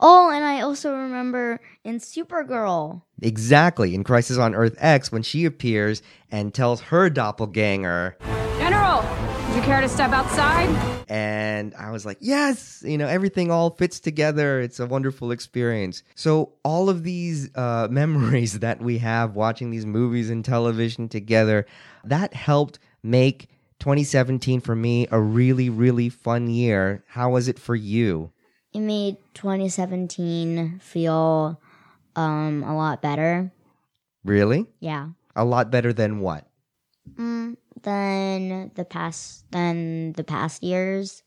Oh, 0.00 0.30
and 0.30 0.44
I 0.44 0.60
also 0.60 0.94
remember 0.94 1.60
in 1.82 1.98
Supergirl. 1.98 3.02
Exactly, 3.22 3.94
in 3.94 4.04
Crisis 4.04 4.38
on 4.38 4.54
Earth 4.54 4.76
X, 4.78 5.12
when 5.12 5.22
she 5.22 5.44
appears 5.44 6.02
and 6.30 6.54
tells 6.54 6.80
her 6.80 7.10
doppelganger, 7.10 8.16
General, 8.58 9.02
would 9.46 9.56
you 9.56 9.62
care 9.62 9.80
to 9.80 9.88
step 9.88 10.12
outside? 10.12 10.68
and 11.10 11.74
I 11.74 11.90
was 11.90 12.06
like, 12.06 12.18
yes, 12.20 12.84
you 12.86 12.96
know, 12.96 13.08
everything 13.08 13.50
all 13.50 13.70
fits 13.70 13.98
together. 13.98 14.60
It's 14.60 14.78
a 14.78 14.86
wonderful 14.86 15.32
experience. 15.32 16.04
So, 16.14 16.52
all 16.64 16.88
of 16.88 17.02
these 17.02 17.54
uh, 17.56 17.88
memories 17.90 18.60
that 18.60 18.80
we 18.80 18.98
have 18.98 19.34
watching 19.34 19.70
these 19.70 19.84
movies 19.84 20.30
and 20.30 20.44
television 20.44 21.08
together, 21.08 21.66
that 22.04 22.32
helped 22.32 22.78
make 23.02 23.48
2017 23.80 24.60
for 24.60 24.76
me 24.76 25.08
a 25.10 25.20
really, 25.20 25.68
really 25.68 26.08
fun 26.08 26.48
year. 26.48 27.02
How 27.08 27.30
was 27.30 27.48
it 27.48 27.58
for 27.58 27.74
you? 27.74 28.30
It 28.72 28.80
made 28.80 29.16
2017 29.34 30.78
feel 30.78 31.60
um 32.20 32.62
a 32.62 32.74
lot 32.76 33.00
better. 33.02 33.52
Really? 34.24 34.66
Yeah. 34.80 35.10
A 35.34 35.44
lot 35.44 35.70
better 35.70 35.92
than 35.92 36.20
what? 36.20 36.44
Mm, 37.14 37.56
than 37.82 38.70
the 38.74 38.84
past 38.84 39.50
than 39.50 40.12
the 40.12 40.24
past 40.24 40.62
years. 40.62 41.22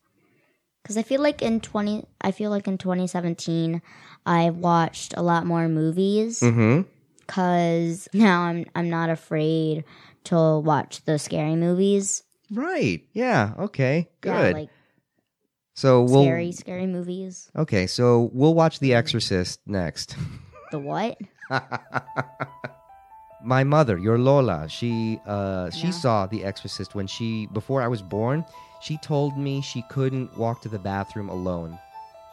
Cuz 0.85 0.97
I 0.97 1.03
feel 1.03 1.21
like 1.21 1.41
in 1.41 1.59
20 1.61 2.05
I 2.21 2.31
feel 2.31 2.51
like 2.51 2.67
in 2.67 2.77
2017 2.77 3.81
I 4.25 4.49
watched 4.51 5.13
a 5.17 5.23
lot 5.23 5.45
more 5.45 5.67
movies 5.67 6.39
Mm-hmm. 6.41 6.81
cuz 7.27 8.07
now 8.13 8.41
I'm 8.43 8.65
I'm 8.75 8.89
not 8.89 9.09
afraid 9.09 9.83
to 10.25 10.59
watch 10.59 11.03
the 11.05 11.17
scary 11.17 11.55
movies. 11.55 12.23
Right. 12.51 13.01
Yeah. 13.13 13.53
Okay. 13.57 14.09
Good. 14.21 14.53
Yeah, 14.55 14.59
like 14.59 14.69
so 15.75 16.03
we'll. 16.03 16.21
scary 16.23 16.51
scary 16.51 16.85
movies. 16.85 17.49
Okay, 17.55 17.87
so 17.87 18.29
we'll 18.31 18.53
watch 18.53 18.79
The 18.79 18.93
Exorcist 18.93 19.59
next. 19.65 20.15
The 20.73 20.79
what? 20.79 21.19
My 23.43 23.63
mother, 23.63 23.95
your 23.99 24.17
Lola, 24.17 24.67
she 24.67 25.19
uh 25.27 25.69
she 25.69 25.87
Yeah. 25.87 25.91
saw 25.91 26.25
The 26.25 26.43
Exorcist 26.43 26.95
when 26.95 27.05
she 27.05 27.45
before 27.53 27.81
I 27.83 27.87
was 27.87 28.01
born. 28.01 28.43
She 28.81 28.97
told 28.97 29.37
me 29.37 29.61
she 29.61 29.83
couldn't 29.83 30.35
walk 30.35 30.61
to 30.63 30.69
the 30.69 30.79
bathroom 30.79 31.29
alone 31.29 31.77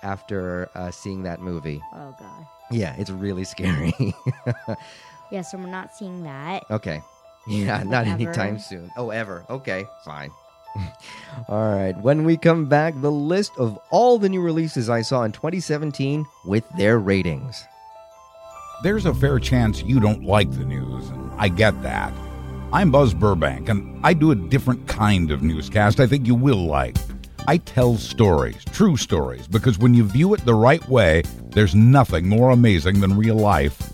after 0.02 0.70
uh, 0.74 0.90
seeing 0.90 1.22
that 1.24 1.40
movie. 1.42 1.82
Oh 1.92 2.14
god. 2.18 2.46
Yeah, 2.70 2.94
it's 2.96 3.10
really 3.10 3.44
scary. 3.44 3.92
Yeah, 5.30 5.42
so 5.42 5.58
we're 5.58 5.66
not 5.66 5.94
seeing 5.94 6.24
that. 6.24 6.64
okay. 6.72 7.02
Yeah, 7.46 7.82
not 7.84 8.06
anytime 8.08 8.58
soon. 8.58 8.90
Oh, 8.96 9.10
ever. 9.10 9.44
Okay, 9.48 9.84
fine. 10.04 10.32
all 11.48 11.70
right. 11.76 11.96
When 12.02 12.24
we 12.24 12.36
come 12.36 12.66
back, 12.66 12.94
the 13.00 13.12
list 13.12 13.52
of 13.56 13.78
all 13.92 14.18
the 14.18 14.28
new 14.28 14.40
releases 14.42 14.88
I 14.90 15.02
saw 15.02 15.22
in 15.22 15.30
2017 15.32 16.26
with 16.46 16.64
their 16.76 16.98
ratings. 16.98 17.62
There's 18.82 19.04
a 19.04 19.12
fair 19.12 19.38
chance 19.38 19.82
you 19.82 20.00
don't 20.00 20.24
like 20.24 20.50
the 20.50 20.64
news, 20.64 21.10
and 21.10 21.30
I 21.36 21.48
get 21.48 21.82
that. 21.82 22.14
I'm 22.72 22.90
Buzz 22.90 23.12
Burbank, 23.12 23.68
and 23.68 24.00
I 24.02 24.14
do 24.14 24.30
a 24.30 24.34
different 24.34 24.88
kind 24.88 25.30
of 25.30 25.42
newscast 25.42 26.00
I 26.00 26.06
think 26.06 26.26
you 26.26 26.34
will 26.34 26.64
like. 26.64 26.96
I 27.46 27.58
tell 27.58 27.98
stories, 27.98 28.64
true 28.72 28.96
stories, 28.96 29.46
because 29.46 29.78
when 29.78 29.92
you 29.92 30.04
view 30.04 30.32
it 30.32 30.46
the 30.46 30.54
right 30.54 30.86
way, 30.88 31.24
there's 31.50 31.74
nothing 31.74 32.26
more 32.26 32.52
amazing 32.52 33.00
than 33.00 33.18
real 33.18 33.34
life. 33.34 33.92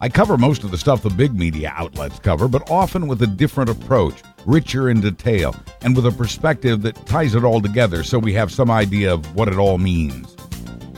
I 0.00 0.08
cover 0.08 0.38
most 0.38 0.62
of 0.62 0.70
the 0.70 0.78
stuff 0.78 1.02
the 1.02 1.10
big 1.10 1.34
media 1.34 1.72
outlets 1.74 2.20
cover, 2.20 2.46
but 2.46 2.70
often 2.70 3.08
with 3.08 3.20
a 3.22 3.26
different 3.26 3.70
approach, 3.70 4.22
richer 4.46 4.88
in 4.88 5.00
detail, 5.00 5.56
and 5.82 5.96
with 5.96 6.06
a 6.06 6.12
perspective 6.12 6.82
that 6.82 7.06
ties 7.06 7.34
it 7.34 7.42
all 7.42 7.60
together 7.60 8.04
so 8.04 8.20
we 8.20 8.34
have 8.34 8.52
some 8.52 8.70
idea 8.70 9.12
of 9.12 9.34
what 9.34 9.48
it 9.48 9.56
all 9.56 9.78
means. 9.78 10.36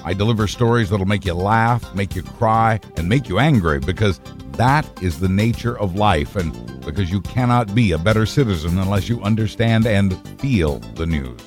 I 0.05 0.15
deliver 0.15 0.47
stories 0.47 0.91
that'll 0.91 1.07
make 1.07 1.25
you 1.25 1.35
laugh, 1.35 1.95
make 1.95 2.15
you 2.15 2.23
cry, 2.23 2.81
and 2.97 3.09
make 3.09 3.29
you 3.29 3.39
angry 3.39 3.81
because 3.81 4.21
that 4.53 4.87
is 5.03 5.21
the 5.21 5.29
nature 5.29 5.79
of 5.79 5.95
life, 5.95 6.37
and 6.37 6.53
because 6.85 7.11
you 7.11 7.21
cannot 7.21 7.75
be 7.75 7.93
a 7.93 7.99
better 7.99 8.27
citizen 8.27 8.79
unless 8.79 9.09
you 9.09 9.23
understand 9.23 9.87
and 9.87 10.17
feel 10.41 10.79
the 10.97 11.07
news. 11.07 11.41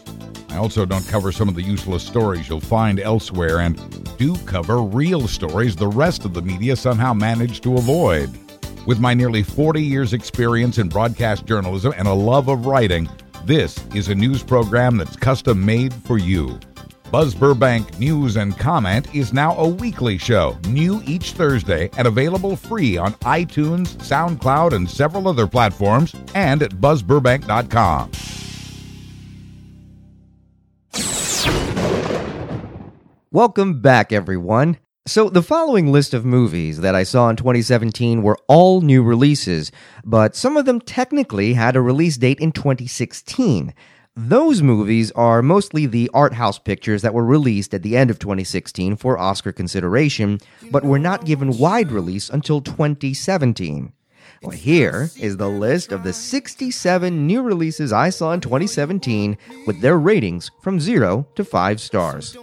I 0.50 0.58
also 0.58 0.86
don't 0.86 1.08
cover 1.08 1.32
some 1.32 1.50
of 1.50 1.56
the 1.56 1.64
useless 1.64 2.04
stories 2.04 2.48
you'll 2.48 2.60
find 2.60 3.00
elsewhere 3.00 3.60
and 3.60 3.78
do 4.18 4.36
cover 4.46 4.82
real 4.84 5.28
stories 5.28 5.76
the 5.76 5.88
rest 5.88 6.26
of 6.26 6.34
the 6.34 6.44
media 6.44 6.76
somehow 6.76 7.14
managed 7.14 7.64
to 7.64 7.76
avoid. 7.76 8.30
With 8.86 9.00
my 9.00 9.14
nearly 9.14 9.42
40 9.42 9.82
years' 9.82 10.14
experience 10.14 10.78
in 10.78 10.90
broadcast 10.90 11.46
journalism 11.46 11.94
and 11.98 12.08
a 12.08 12.14
love 12.14 12.50
of 12.50 12.68
writing, 12.68 13.10
this 13.46 13.84
is 13.96 14.10
a 14.10 14.16
news 14.16 14.44
program 14.44 14.98
that's 14.98 15.16
custom 15.16 15.66
made 15.66 15.94
for 15.94 16.18
you. 16.18 16.60
Buzz 17.14 17.36
Burbank 17.36 18.00
News 18.00 18.38
and 18.38 18.58
Comment 18.58 19.08
is 19.14 19.34
now 19.34 19.56
a 19.58 19.68
weekly 19.68 20.18
show, 20.18 20.58
new 20.68 21.00
each 21.06 21.34
Thursday 21.34 21.92
and 21.96 22.08
available 22.08 22.56
free 22.56 22.98
on 22.98 23.14
iTunes, 23.18 23.90
SoundCloud, 23.98 24.74
and 24.74 24.90
several 24.90 25.28
other 25.28 25.46
platforms, 25.46 26.16
and 26.34 26.64
at 26.64 26.72
buzzburbank.com. 26.72 28.10
Welcome 33.30 33.80
back, 33.80 34.12
everyone. 34.12 34.80
So, 35.06 35.30
the 35.30 35.44
following 35.44 35.92
list 35.92 36.16
of 36.16 36.26
movies 36.26 36.80
that 36.80 36.96
I 36.96 37.04
saw 37.04 37.30
in 37.30 37.36
2017 37.36 38.24
were 38.24 38.40
all 38.48 38.82
new 38.82 39.04
releases, 39.04 39.72
but 40.04 40.36
some 40.36 40.58
of 40.58 40.66
them 40.66 40.82
technically 40.82 41.54
had 41.54 41.76
a 41.76 41.82
release 41.82 42.18
date 42.18 42.40
in 42.40 42.52
2016. 42.52 43.72
Those 44.16 44.62
movies 44.62 45.12
are 45.14 45.42
mostly 45.42 45.88
the 45.88 46.08
art 46.14 46.36
house 46.36 46.60
pictures 46.60 47.02
that 47.02 47.16
were 47.16 47.26
released 47.26 47.74
at 47.74 47.82
the 47.82 47.98
end 47.98 48.12
of 48.12 48.20
2016 48.20 48.96
for 48.96 49.18
Oscar 49.18 49.52
consideration, 49.52 50.40
but 50.70 50.86
were 50.86 51.00
not 51.00 51.26
given 51.26 51.58
wide 51.58 51.92
release 51.92 52.30
until 52.30 52.62
2017. 52.62 53.92
Well, 54.44 54.52
here 54.52 55.10
is 55.20 55.38
the 55.38 55.50
list 55.50 55.92
of 55.92 56.04
the 56.04 56.14
67 56.14 57.26
new 57.26 57.42
releases 57.42 57.92
I 57.92 58.12
saw 58.12 58.34
in 58.34 58.42
2017 58.42 59.36
with 59.66 59.82
their 59.82 59.98
ratings 59.98 60.52
from 60.62 60.80
0 60.80 61.28
to 61.34 61.44
5 61.44 61.82
stars. 61.82 62.38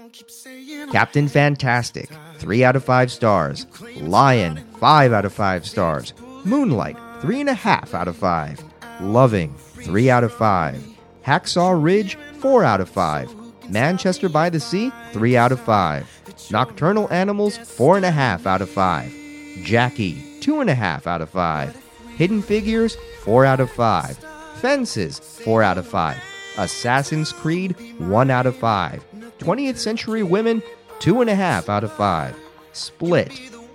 Captain 0.90 1.28
Fantastic, 1.28 2.10
3 2.38 2.64
out 2.64 2.74
of 2.74 2.82
5 2.82 3.12
stars. 3.12 3.66
Lion, 4.00 4.56
5 4.80 5.12
out 5.12 5.24
of 5.24 5.32
5 5.32 5.64
stars. 5.64 6.14
Moonlight, 6.44 6.96
3.5 7.20 7.94
out 7.94 8.08
of 8.08 8.16
5. 8.16 8.64
Loving, 9.02 9.54
3 9.54 10.10
out 10.10 10.24
of 10.24 10.32
5. 10.34 10.99
Hacksaw 11.30 11.80
Ridge, 11.80 12.16
4 12.40 12.64
out 12.64 12.80
of 12.80 12.88
5. 12.88 13.70
Manchester 13.70 14.28
by 14.28 14.50
the 14.50 14.58
Sea, 14.58 14.90
3 15.12 15.36
out 15.36 15.52
of 15.52 15.60
5. 15.60 16.50
Nocturnal 16.50 17.06
Animals, 17.12 17.56
4.5 17.56 18.46
out 18.46 18.60
of 18.60 18.68
5. 18.68 19.14
Jackie, 19.62 20.14
2.5 20.40 21.06
out 21.06 21.20
of 21.20 21.30
5. 21.30 21.76
Hidden 22.16 22.42
Figures, 22.42 22.96
4 23.22 23.44
out 23.44 23.60
of 23.60 23.70
5. 23.70 24.18
Fences, 24.56 25.20
4 25.20 25.62
out 25.62 25.78
of 25.78 25.86
5. 25.86 26.16
Assassin's 26.58 27.32
Creed, 27.32 27.76
1 28.00 28.30
out 28.30 28.46
of 28.46 28.56
5. 28.56 29.04
20th 29.38 29.76
Century 29.76 30.24
Women, 30.24 30.60
2.5 30.98 31.68
out 31.68 31.84
of 31.84 31.92
5. 31.92 32.34
Split, 32.72 33.30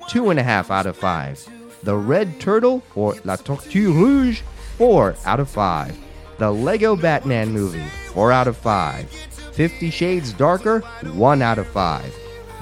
2.5 0.09 0.69
out 0.69 0.87
of 0.87 0.97
5. 0.97 1.49
The 1.83 1.95
Red 1.95 2.37
Turtle, 2.41 2.83
or 2.95 3.15
La 3.23 3.37
Tortue 3.37 3.93
Rouge, 3.93 4.41
4 4.77 5.15
out 5.23 5.39
of 5.39 5.49
5. 5.49 5.97
The 6.37 6.51
Lego 6.51 6.97
Batman 6.97 7.51
movie, 7.51 7.85
4 8.13 8.31
out 8.31 8.47
of 8.47 8.57
5. 8.57 9.09
Fifty 9.53 9.89
Shades 9.89 10.33
Darker, 10.33 10.81
1 11.13 11.41
out 11.41 11.57
of 11.57 11.67
5. 11.67 12.13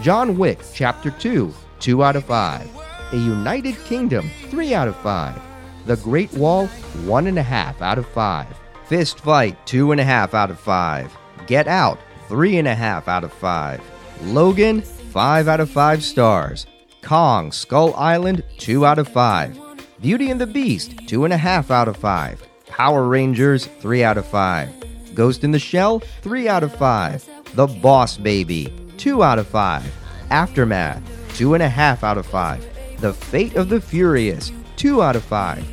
John 0.03 0.37
Wick, 0.37 0.59
Chapter 0.75 1.09
2, 1.09 1.51
2 1.79 2.03
out 2.03 2.15
of 2.15 2.25
5. 2.25 2.69
A 3.13 3.15
United 3.15 3.75
Kingdom, 3.85 4.29
3 4.49 4.75
out 4.75 4.87
of 4.87 4.95
5. 4.97 5.41
The 5.87 5.97
Great 5.97 6.31
Wall, 6.33 6.67
1.5 7.05 7.81
out 7.81 7.97
of 7.97 8.07
5. 8.09 8.47
Fist 8.85 9.19
Fight, 9.19 9.57
2.5 9.65 10.35
out 10.35 10.51
of 10.51 10.59
5. 10.59 11.17
Get 11.47 11.67
Out, 11.67 11.97
3.5 12.29 13.07
out 13.07 13.23
of 13.23 13.33
5. 13.33 13.81
Logan, 14.21 14.81
5 14.81 15.47
out 15.47 15.59
of 15.59 15.69
5 15.71 16.03
stars. 16.03 16.67
Kong, 17.01 17.51
Skull 17.51 17.95
Island, 17.95 18.43
2 18.59 18.85
out 18.85 18.99
of 18.99 19.07
5. 19.07 19.59
Beauty 19.99 20.29
and 20.29 20.39
the 20.39 20.47
Beast, 20.47 20.91
2.5 21.07 21.71
out 21.71 21.87
of 21.87 21.97
5. 21.97 22.47
Power 22.73 23.07
Rangers, 23.07 23.67
3 23.81 24.03
out 24.03 24.17
of 24.17 24.25
5. 24.25 25.13
Ghost 25.13 25.43
in 25.43 25.51
the 25.51 25.59
Shell, 25.59 25.99
3 25.99 26.47
out 26.47 26.63
of 26.63 26.73
5. 26.75 27.29
The 27.53 27.67
Boss 27.67 28.17
Baby, 28.17 28.73
2 28.97 29.21
out 29.21 29.37
of 29.37 29.45
5. 29.45 29.83
Aftermath, 30.31 31.03
2.5 31.37 32.01
out 32.01 32.17
of 32.17 32.25
5. 32.25 32.99
The 32.99 33.13
Fate 33.13 33.55
of 33.57 33.69
the 33.69 33.79
Furious, 33.79 34.51
2 34.77 35.03
out 35.03 35.15
of 35.15 35.23
5. 35.23 35.63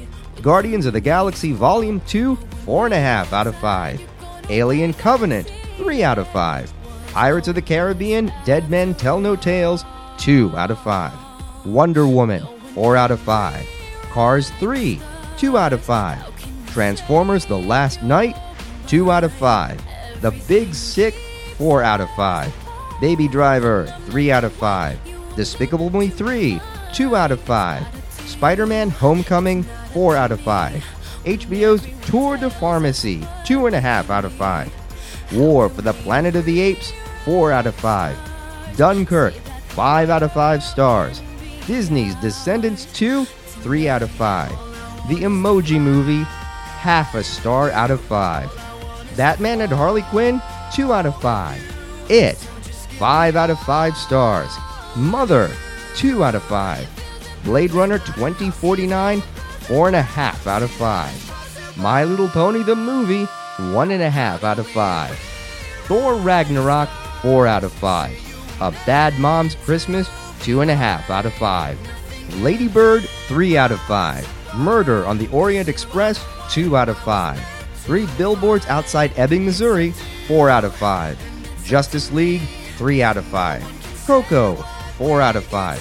Guardians 0.42 0.84
of 0.84 0.92
the 0.92 1.00
Galaxy 1.00 1.52
Volume 1.52 2.02
2, 2.06 2.36
4.5 2.66 3.32
out 3.32 3.46
of 3.46 3.56
5. 3.56 4.02
Alien 4.50 4.92
Covenant, 4.92 5.50
3 5.78 6.02
out 6.02 6.18
of 6.18 6.28
5. 6.28 6.70
Pirates 7.14 7.48
of 7.48 7.54
the 7.54 7.62
Caribbean 7.62 8.30
Dead 8.44 8.68
Men 8.68 8.94
Tell 8.94 9.18
No 9.20 9.36
Tales, 9.36 9.86
2 10.18 10.52
out 10.54 10.70
of 10.70 10.78
5. 10.80 11.14
Wonder 11.64 12.06
Woman, 12.06 12.46
4 12.74 12.94
out 12.94 13.10
of 13.10 13.20
5. 13.20 13.66
Cars 14.10 14.50
3, 14.60 15.00
2 15.38 15.56
out 15.56 15.72
of 15.72 15.80
5. 15.80 16.39
Transformers 16.72 17.46
The 17.46 17.58
Last 17.58 18.02
Knight, 18.02 18.36
2 18.86 19.10
out 19.10 19.24
of 19.24 19.32
5. 19.32 19.80
The 20.20 20.30
Big 20.46 20.74
Sick, 20.74 21.14
4 21.56 21.82
out 21.82 22.00
of 22.00 22.10
5. 22.10 22.52
Baby 23.00 23.28
Driver, 23.28 23.86
3 24.06 24.30
out 24.30 24.44
of 24.44 24.52
5. 24.52 24.98
Despicable 25.36 25.90
Me 25.90 26.08
3, 26.08 26.60
2 26.92 27.16
out 27.16 27.32
of 27.32 27.40
5. 27.40 27.86
Spider 28.26 28.66
Man 28.66 28.90
Homecoming, 28.90 29.64
4 29.92 30.16
out 30.16 30.32
of 30.32 30.40
5. 30.40 30.84
HBO's 31.24 31.86
Tour 32.08 32.36
de 32.36 32.48
Pharmacy, 32.48 33.20
2.5 33.44 34.10
out 34.10 34.24
of 34.24 34.32
5. 34.32 34.72
War 35.34 35.68
for 35.68 35.82
the 35.82 35.92
Planet 35.92 36.36
of 36.36 36.44
the 36.44 36.60
Apes, 36.60 36.92
4 37.24 37.52
out 37.52 37.66
of 37.66 37.74
5. 37.74 38.16
Dunkirk, 38.76 39.34
5 39.34 40.10
out 40.10 40.22
of 40.22 40.32
5 40.32 40.62
stars. 40.62 41.20
Disney's 41.66 42.14
Descendants 42.16 42.86
2, 42.94 43.24
3 43.24 43.88
out 43.88 44.02
of 44.02 44.10
5. 44.12 44.48
The 45.08 45.16
Emoji 45.16 45.80
Movie, 45.80 46.26
half 46.80 47.14
a 47.14 47.22
star 47.22 47.70
out 47.72 47.90
of 47.90 48.00
5. 48.00 48.50
Batman 49.16 49.60
and 49.60 49.70
Harley 49.70 50.02
Quinn, 50.02 50.40
2 50.72 50.94
out 50.94 51.04
of 51.04 51.20
5. 51.20 51.60
It, 52.08 52.36
5 52.98 53.36
out 53.36 53.50
of 53.50 53.60
5 53.60 53.96
stars. 53.96 54.56
Mother, 54.96 55.50
2 55.96 56.24
out 56.24 56.34
of 56.34 56.42
5. 56.44 56.88
Blade 57.44 57.72
Runner 57.72 57.98
2049, 57.98 59.20
4.5 59.20 60.46
out 60.46 60.62
of 60.62 60.70
5. 60.70 61.76
My 61.76 62.04
Little 62.04 62.28
Pony 62.28 62.62
the 62.62 62.74
movie, 62.74 63.26
1.5 63.58 64.42
out 64.42 64.58
of 64.58 64.66
5. 64.66 65.10
Thor 65.84 66.14
Ragnarok, 66.14 66.88
4 67.20 67.46
out 67.46 67.64
of 67.64 67.72
5. 67.74 68.60
A 68.62 68.70
Bad 68.86 69.18
Mom's 69.18 69.54
Christmas, 69.54 70.08
2.5 70.40 71.10
out 71.10 71.26
of 71.26 71.34
5. 71.34 71.78
Lady 72.40 72.68
Bird, 72.68 73.02
3 73.28 73.58
out 73.58 73.70
of 73.70 73.80
5. 73.82 74.56
Murder 74.56 75.04
on 75.04 75.18
the 75.18 75.28
Orient 75.28 75.68
Express, 75.68 76.24
2 76.50 76.76
out 76.76 76.88
of 76.88 76.98
5. 76.98 77.40
Three 77.76 78.06
Billboards 78.18 78.66
Outside 78.66 79.12
Ebbing, 79.16 79.44
Missouri, 79.44 79.92
4 80.26 80.50
out 80.50 80.64
of 80.64 80.74
5. 80.74 81.18
Justice 81.64 82.10
League, 82.12 82.42
3 82.76 83.02
out 83.02 83.16
of 83.16 83.24
5. 83.26 83.62
Coco, 84.06 84.56
4 84.98 85.20
out 85.20 85.36
of 85.36 85.44
5. 85.44 85.80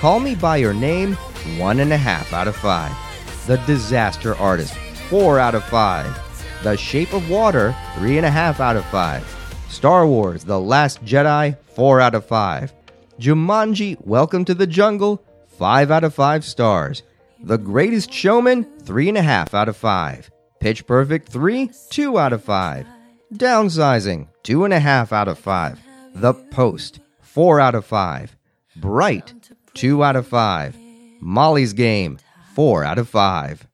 Call 0.00 0.20
Me 0.20 0.34
By 0.34 0.56
Your 0.56 0.74
Name, 0.74 1.14
1.5 1.56 2.32
out 2.32 2.48
of 2.48 2.56
5. 2.56 3.46
The 3.46 3.56
Disaster 3.58 4.34
Artist, 4.36 4.74
4 5.08 5.38
out 5.38 5.54
of 5.54 5.64
5. 5.64 6.62
The 6.64 6.76
Shape 6.76 7.12
of 7.12 7.30
Water, 7.30 7.74
3.5 7.94 8.60
out 8.60 8.76
of 8.76 8.84
5. 8.86 9.64
Star 9.68 10.06
Wars 10.06 10.44
The 10.44 10.58
Last 10.58 11.04
Jedi, 11.04 11.56
4 11.74 12.00
out 12.00 12.14
of 12.14 12.26
5. 12.26 12.72
Jumanji 13.20 13.96
Welcome 14.04 14.44
to 14.44 14.54
the 14.54 14.66
Jungle, 14.66 15.22
5 15.58 15.90
out 15.90 16.04
of 16.04 16.14
5 16.14 16.44
stars. 16.44 17.02
The 17.40 17.58
Greatest 17.58 18.12
Showman, 18.12 18.64
3.5 18.82 19.54
out 19.54 19.68
of 19.68 19.76
5. 19.76 20.30
Pitch 20.58 20.86
Perfect 20.86 21.28
3, 21.28 21.70
2 21.90 22.18
out 22.18 22.32
of 22.32 22.42
5. 22.42 22.86
Downsizing, 23.32 24.28
2.5 24.42 25.12
out 25.12 25.28
of 25.28 25.38
5. 25.38 25.78
The 26.14 26.34
Post, 26.34 26.98
4 27.20 27.60
out 27.60 27.76
of 27.76 27.84
5. 27.84 28.36
Bright, 28.76 29.34
2 29.74 30.02
out 30.02 30.16
of 30.16 30.26
5. 30.26 30.76
Molly's 31.20 31.72
Game, 31.72 32.18
4 32.54 32.84
out 32.84 32.98
of 32.98 33.08
5. 33.08 33.68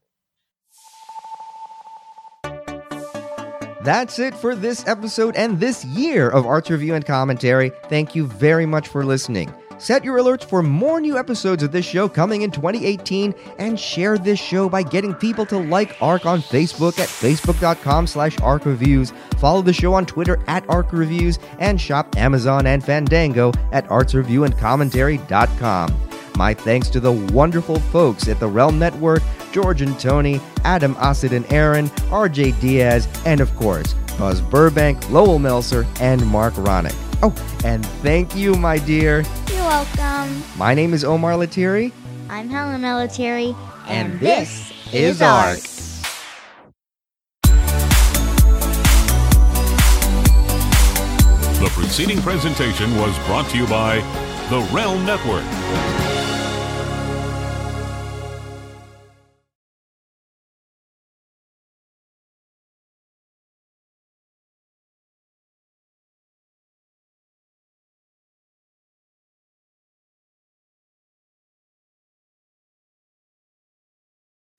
That's 3.82 4.18
it 4.18 4.34
for 4.34 4.54
this 4.54 4.86
episode 4.86 5.36
and 5.36 5.60
this 5.60 5.84
year 5.84 6.28
of 6.28 6.46
Arts 6.46 6.70
Review 6.70 6.94
and 6.94 7.04
Commentary. 7.04 7.70
Thank 7.88 8.14
you 8.14 8.26
very 8.26 8.66
much 8.66 8.88
for 8.88 9.04
listening. 9.04 9.52
Set 9.84 10.02
your 10.02 10.16
alerts 10.16 10.46
for 10.46 10.62
more 10.62 10.98
new 10.98 11.18
episodes 11.18 11.62
of 11.62 11.70
this 11.70 11.84
show 11.84 12.08
coming 12.08 12.40
in 12.40 12.50
2018 12.50 13.34
and 13.58 13.78
share 13.78 14.16
this 14.16 14.38
show 14.38 14.66
by 14.66 14.82
getting 14.82 15.12
people 15.12 15.44
to 15.44 15.58
like 15.58 15.94
ARC 16.00 16.24
on 16.24 16.40
Facebook 16.40 16.98
at 16.98 17.06
facebook.com 17.06 18.06
slash 18.06 18.40
ARC 18.40 18.64
Reviews. 18.64 19.12
Follow 19.36 19.60
the 19.60 19.74
show 19.74 19.92
on 19.92 20.06
Twitter 20.06 20.42
at 20.46 20.66
ARC 20.70 20.90
Reviews 20.90 21.38
and 21.58 21.78
shop 21.78 22.16
Amazon 22.16 22.66
and 22.66 22.82
Fandango 22.82 23.52
at 23.72 23.86
artsreviewandcommentary.com. 23.88 26.00
My 26.36 26.54
thanks 26.54 26.88
to 26.88 26.98
the 26.98 27.12
wonderful 27.12 27.78
folks 27.78 28.26
at 28.26 28.40
the 28.40 28.48
Realm 28.48 28.78
Network, 28.78 29.22
George 29.52 29.82
and 29.82 30.00
Tony, 30.00 30.40
Adam 30.64 30.94
Ossid 30.94 31.32
and 31.32 31.44
Aaron, 31.52 31.88
RJ 32.08 32.58
Diaz, 32.58 33.06
and 33.26 33.42
of 33.42 33.54
course, 33.56 33.92
Buzz 34.18 34.40
Burbank, 34.40 35.10
Lowell 35.10 35.38
Melser, 35.38 35.86
and 36.00 36.26
Mark 36.26 36.54
Ronick. 36.54 37.03
Oh, 37.26 37.34
and 37.64 37.86
thank 38.02 38.36
you, 38.36 38.54
my 38.54 38.76
dear. 38.76 39.24
You're 39.48 39.56
welcome. 39.60 40.42
My 40.58 40.74
name 40.74 40.92
is 40.92 41.04
Omar 41.04 41.32
Lettieri, 41.32 41.90
I'm 42.28 42.50
Helen 42.50 42.82
Military, 42.82 43.56
and, 43.88 44.12
and 44.12 44.20
this 44.20 44.70
is 44.92 45.22
ARC. 45.22 45.58
The 51.60 51.70
preceding 51.72 52.20
presentation 52.20 52.94
was 52.98 53.16
brought 53.20 53.48
to 53.52 53.56
you 53.56 53.66
by 53.68 54.00
the 54.50 54.60
Realm 54.70 55.06
Network. 55.06 55.44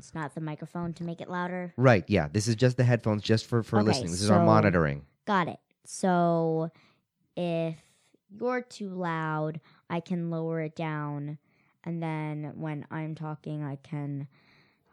It's 0.06 0.14
not 0.14 0.36
the 0.36 0.42
microphone 0.42 0.94
to 0.94 1.04
make 1.04 1.20
it 1.20 1.32
louder. 1.32 1.74
Right, 1.78 2.04
yeah. 2.08 2.28
This 2.32 2.48
is 2.48 2.56
just 2.56 2.78
the 2.78 2.84
headphones 2.84 3.24
just 3.24 3.48
for, 3.48 3.64
for 3.64 3.78
Okay, 3.80 3.88
listening. 3.88 4.12
This 4.12 4.22
is 4.22 4.30
our 4.30 4.38
so- 4.42 4.46
monitoring. 4.46 5.02
Got 5.26 5.48
it. 5.48 5.58
So 5.84 6.70
if 7.36 7.76
you're 8.30 8.62
too 8.62 8.90
loud, 8.90 9.60
I 9.90 10.02
can 10.02 10.30
lower 10.30 10.62
it 10.62 10.76
down. 10.76 11.40
And 11.84 12.04
then 12.04 12.52
when 12.56 12.86
I'm 12.92 13.16
talking, 13.16 13.64
I 13.64 13.78
can 13.78 14.28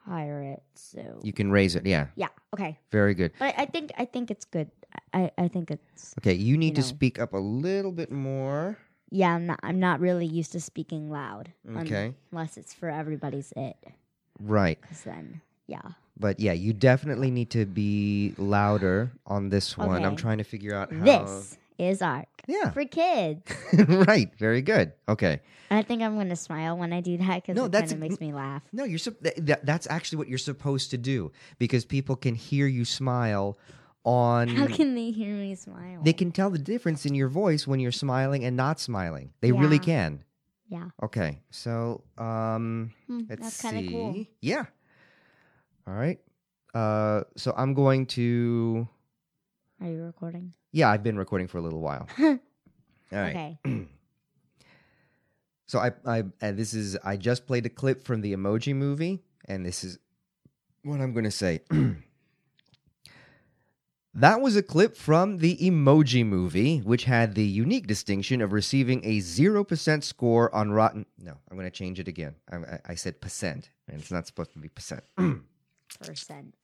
higher 0.06 0.42
it. 0.42 0.62
So 0.76 1.20
You 1.22 1.34
can 1.34 1.50
raise 1.50 1.76
it, 1.76 1.84
yeah. 1.84 2.06
yeah, 2.16 2.28
okay. 2.54 2.78
Very 2.90 3.12
good. 3.12 3.32
But 3.38 3.54
I 3.58 3.66
think 3.66 3.92
I 3.98 4.06
think 4.06 4.30
it's 4.30 4.46
good. 4.46 4.70
I, 5.12 5.30
I 5.36 5.48
think 5.48 5.70
it's 5.70 6.14
Okay, 6.20 6.32
you 6.34 6.56
need 6.56 6.74
to 6.76 6.80
know. 6.80 6.86
speak 6.86 7.18
up 7.18 7.34
a 7.34 7.38
little 7.38 7.92
bit 7.92 8.10
more. 8.10 8.78
yeah. 9.10 9.34
I'm 9.34 9.44
not 9.46 9.60
I'm 9.62 9.78
not 9.78 10.00
really 10.00 10.26
used 10.26 10.52
to 10.52 10.60
speaking 10.60 11.10
loud. 11.10 11.52
Okay. 11.76 12.14
Unless 12.30 12.56
it's 12.56 12.72
for 12.72 12.88
everybody's 12.88 13.52
it. 13.56 13.76
Right. 14.40 14.78
Then 15.04 15.40
yeah. 15.66 15.82
But 16.18 16.38
yeah, 16.40 16.52
you 16.52 16.72
definitely 16.72 17.30
need 17.30 17.50
to 17.50 17.64
be 17.66 18.34
louder 18.38 19.10
on 19.26 19.48
this 19.48 19.76
one. 19.78 20.04
I'm 20.04 20.12
Okay. 20.12 20.16
trying 20.16 20.38
to 20.38 20.44
figure 20.44 20.74
out 20.74 20.92
how. 20.92 21.04
This 21.04 21.56
is 21.78 22.02
ARC. 22.02 22.28
Yeah. 22.46 22.70
For 22.70 22.84
kids. 22.84 23.40
right. 23.88 24.30
Very 24.38 24.62
good. 24.62 24.92
Okay. 25.08 25.40
I 25.70 25.82
think 25.82 26.02
I'm 26.02 26.18
gonna 26.18 26.36
smile 26.36 26.76
when 26.76 26.92
I 26.92 27.00
do 27.00 27.16
that 27.16 27.42
because 27.42 27.56
No, 27.56 27.64
it 27.64 27.72
that's- 27.72 27.92
kind 27.92 28.02
of 28.04 28.10
makes 28.10 28.20
me 28.20 28.32
laugh. 28.32 28.62
No, 28.72 28.84
you're 28.84 28.98
sup- 28.98 29.22
th- 29.22 29.36
that, 29.38 29.64
that's 29.64 29.86
actually 29.88 30.18
what 30.18 30.28
you're 30.28 30.36
supposed 30.38 30.90
to 30.90 30.98
do 30.98 31.32
because 31.58 31.84
people 31.86 32.14
can 32.14 32.34
hear 32.34 32.66
you 32.66 32.84
smile 32.84 33.56
on. 34.04 34.48
How 34.48 34.66
can 34.66 34.94
they 34.94 35.12
hear 35.12 35.34
me 35.34 35.54
smile? 35.54 36.00
they 36.02 36.12
can 36.12 36.30
tell 36.30 36.50
the 36.50 36.58
difference 36.58 37.06
in 37.06 37.14
your 37.14 37.28
voice 37.28 37.66
when 37.66 37.80
you're 37.80 37.90
smiling 37.92 38.44
and 38.44 38.54
not 38.56 38.80
smiling. 38.80 39.30
They 39.40 39.52
really 39.52 39.76
Yeah. 39.76 39.82
can. 39.82 40.24
Yeah. 40.72 40.88
Okay. 41.02 41.38
So, 41.50 42.02
um, 42.16 42.92
Hmm, 43.06 43.20
let's 43.28 43.42
that's 43.42 43.56
see. 43.56 43.86
cool. 43.90 44.24
Yeah. 44.40 44.64
All 45.86 45.92
right. 45.92 46.18
Uh, 46.72 47.24
so 47.36 47.52
I'm 47.54 47.74
going 47.74 48.06
to. 48.16 48.88
Are 49.82 49.88
you 49.88 50.02
recording? 50.02 50.54
Yeah, 50.72 50.88
I've 50.90 51.02
been 51.02 51.18
recording 51.18 51.46
for 51.46 51.58
a 51.58 51.60
little 51.60 51.80
while. 51.82 52.08
All 52.18 52.38
right. 53.12 53.36
Okay. 53.36 53.58
So 55.66 55.78
I, 55.78 55.92
I, 56.04 56.18
uh, 56.42 56.52
this 56.52 56.74
is 56.74 56.98
I 57.02 57.16
just 57.16 57.46
played 57.46 57.64
a 57.64 57.70
clip 57.70 58.04
from 58.04 58.20
the 58.20 58.34
Emoji 58.34 58.74
Movie, 58.74 59.22
and 59.46 59.64
this 59.64 59.84
is 59.84 59.98
what 60.84 61.00
I'm 61.00 61.12
going 61.14 61.24
to 61.24 61.30
say. 61.30 61.60
that 64.14 64.40
was 64.40 64.56
a 64.56 64.62
clip 64.62 64.96
from 64.96 65.38
the 65.38 65.56
Emoji 65.56 66.24
Movie, 66.26 66.78
which 66.78 67.04
had 67.04 67.34
the 67.34 67.44
unique 67.44 67.86
distinction 67.86 68.40
of 68.40 68.52
receiving 68.52 69.04
a 69.04 69.20
zero 69.20 69.64
percent 69.64 70.04
score 70.04 70.54
on 70.54 70.72
Rotten. 70.72 71.06
No, 71.18 71.38
I'm 71.50 71.56
going 71.56 71.70
to 71.70 71.70
change 71.70 71.98
it 71.98 72.08
again. 72.08 72.34
I, 72.50 72.56
I, 72.56 72.80
I 72.88 72.94
said 72.94 73.20
percent, 73.20 73.70
and 73.88 74.00
it's 74.00 74.10
not 74.10 74.26
supposed 74.26 74.52
to 74.52 74.58
be 74.58 74.68
percent. 74.68 75.04
Percent. 76.00 76.54